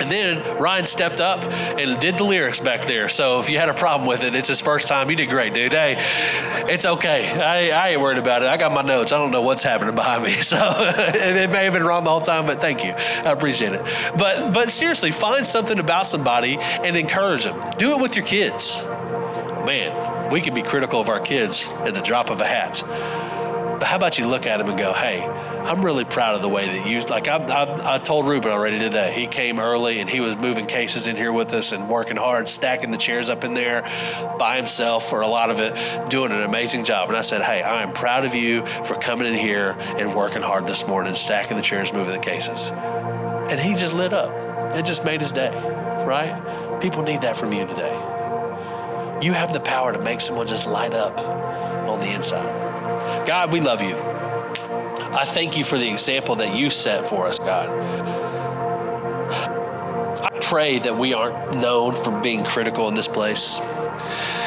[0.02, 3.08] And then Ryan stepped up and did the lyrics back there.
[3.08, 5.12] So if you had a problem with it, it's his first time.
[5.12, 5.74] You did great, dude.
[5.74, 5.96] Hey,
[6.68, 7.30] it's okay.
[7.30, 8.48] I, I ain't worried about it.
[8.48, 9.12] I got my notes.
[9.12, 10.32] I don't know what's happening behind me.
[10.52, 12.92] So it may have been wrong the whole time, but thank you.
[12.92, 13.86] I appreciate it.
[14.18, 17.58] But but seriously, find something about somebody and encourage them.
[17.78, 18.84] Do it with your kids.
[19.66, 22.84] Man, we can be critical of our kids at the drop of a hat.
[23.82, 26.48] But how about you look at him and go, hey, I'm really proud of the
[26.48, 30.08] way that you, like I, I, I, told Ruben already today, he came early and
[30.08, 33.44] he was moving cases in here with us and working hard, stacking the chairs up
[33.44, 33.82] in there
[34.38, 37.10] by himself for a lot of it, doing an amazing job.
[37.10, 40.44] And I said, hey, I am proud of you for coming in here and working
[40.44, 42.70] hard this morning, stacking the chairs, moving the cases.
[42.70, 44.76] And he just lit up.
[44.76, 45.56] It just made his day,
[46.06, 46.80] right?
[46.82, 47.96] People need that from you today.
[49.24, 52.61] You have the power to make someone just light up on the inside.
[53.26, 53.96] God, we love you.
[55.14, 57.70] I thank you for the example that you set for us, God.
[60.24, 63.60] I pray that we aren't known for being critical in this place.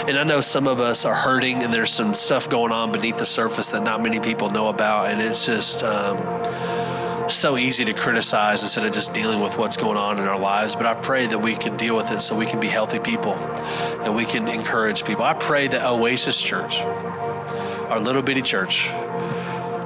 [0.07, 3.18] And I know some of us are hurting, and there's some stuff going on beneath
[3.18, 5.09] the surface that not many people know about.
[5.09, 6.18] And it's just um,
[7.29, 10.75] so easy to criticize instead of just dealing with what's going on in our lives.
[10.75, 13.35] But I pray that we can deal with it so we can be healthy people
[13.35, 15.25] and we can encourage people.
[15.25, 16.83] I pray that Oasis Church
[17.95, 18.90] our little bitty church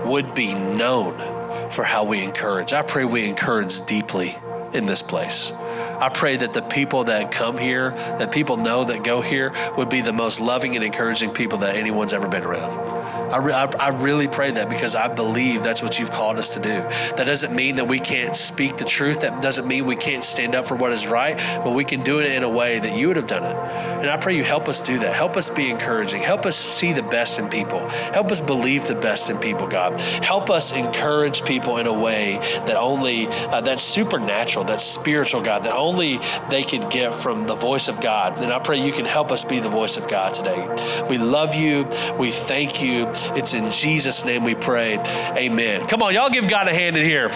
[0.06, 2.72] would be known for how we encourage.
[2.72, 4.34] I pray we encourage deeply
[4.72, 5.52] in this place.
[5.52, 9.90] I pray that the people that come here, that people know that go here, would
[9.90, 12.87] be the most loving and encouraging people that anyone's ever been around.
[13.30, 16.60] I, re- I, really pray that because I believe that's what you've called us to
[16.60, 16.68] do.
[16.68, 19.20] That doesn't mean that we can't speak the truth.
[19.20, 22.20] That doesn't mean we can't stand up for what is right, but we can do
[22.20, 23.54] it in a way that you would have done it.
[23.54, 25.14] And I pray you help us do that.
[25.14, 26.22] Help us be encouraging.
[26.22, 27.88] Help us see the best in people.
[27.88, 30.00] Help us believe the best in people, God.
[30.00, 35.64] Help us encourage people in a way that only, uh, that's supernatural, that's spiritual, God,
[35.64, 38.42] that only they could get from the voice of God.
[38.42, 40.66] And I pray you can help us be the voice of God today.
[41.10, 41.88] We love you.
[42.18, 43.12] We thank you.
[43.36, 44.98] It's in Jesus' name we pray.
[45.36, 45.86] Amen.
[45.86, 47.28] Come on, y'all give God a hand in here.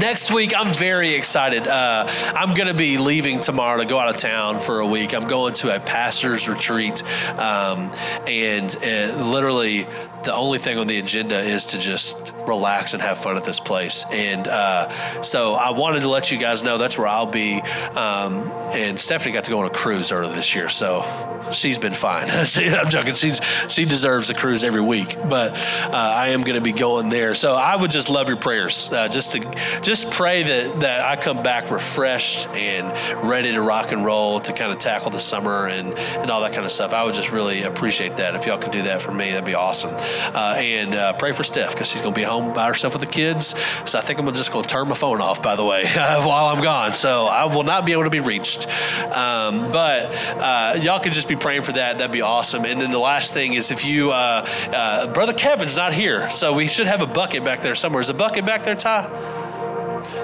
[0.00, 1.66] Next week, I'm very excited.
[1.66, 5.14] Uh, I'm going to be leaving tomorrow to go out of town for a week.
[5.14, 7.02] I'm going to a pastor's retreat,
[7.38, 7.92] um,
[8.26, 9.86] and uh, literally
[10.24, 13.60] the only thing on the agenda is to just relax and have fun at this
[13.60, 14.04] place.
[14.10, 17.60] And uh, so I wanted to let you guys know that's where I'll be.
[17.94, 21.02] Um, and Stephanie got to go on a cruise earlier this year, so
[21.52, 22.28] she's been fine.
[22.30, 23.14] I'm joking.
[23.14, 27.08] She's she deserves a cruise every week, but uh, I am going to be going
[27.08, 27.34] there.
[27.34, 29.40] So I would just love your prayers, uh, just to
[29.82, 34.52] just pray that that I come back refreshed and ready to rock and roll to
[34.52, 36.92] kind of tackle the summer and and all that kind of stuff.
[36.92, 39.30] I would just really appreciate that if y'all could do that for me.
[39.30, 39.94] That'd be awesome.
[40.34, 43.00] Uh, and uh, pray for Steph because she's going to be home by herself with
[43.00, 43.54] the kids.
[43.84, 45.42] So I think I'm just going to turn my phone off.
[45.42, 48.66] By the way, while I'm gone, so I will not be able to be reached.
[49.14, 51.98] Um, but uh, y'all could just be praying for that.
[51.98, 52.64] That'd be awesome.
[52.64, 56.52] And then the last thing is if you, uh, uh, Brother Kevin's not here, so
[56.52, 58.00] we should have a bucket back there somewhere.
[58.00, 59.41] Is a bucket back there, Ty?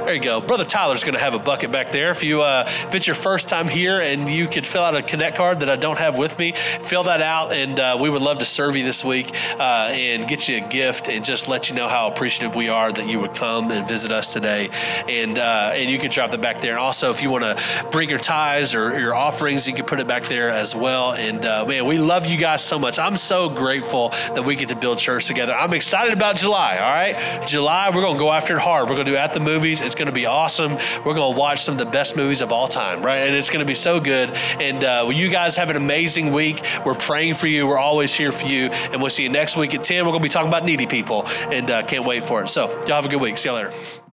[0.08, 0.40] There you go.
[0.40, 2.10] Brother Tyler's going to have a bucket back there.
[2.10, 5.02] If you uh, if it's your first time here and you could fill out a
[5.02, 8.22] Connect card that I don't have with me, fill that out, and uh, we would
[8.22, 9.30] love to serve you this week
[9.60, 12.90] uh, and get you a gift and just let you know how appreciative we are
[12.90, 14.70] that you would come and visit us today.
[15.06, 16.72] And uh, and you can drop that back there.
[16.72, 20.00] And also, if you want to bring your tithes or your offerings, you can put
[20.00, 21.12] it back there as well.
[21.12, 22.98] And uh, man, we love you guys so much.
[22.98, 25.54] I'm so grateful that we get to build church together.
[25.54, 26.78] I'm excited about July.
[26.78, 28.88] All right, July, we're gonna go after it hard.
[28.88, 29.82] We're gonna do at the movies.
[29.82, 30.76] It's gonna be awesome.
[31.04, 33.26] We're gonna watch some of the best movies of all time, right?
[33.26, 34.30] And it's gonna be so good.
[34.60, 36.62] And uh, well, you guys have an amazing week.
[36.84, 37.66] We're praying for you.
[37.66, 38.68] We're always here for you.
[38.92, 40.06] And we'll see you next week at 10.
[40.06, 42.48] We're gonna be talking about needy people, and uh, can't wait for it.
[42.48, 43.36] So y'all have a good week.
[43.38, 43.98] See y'all later.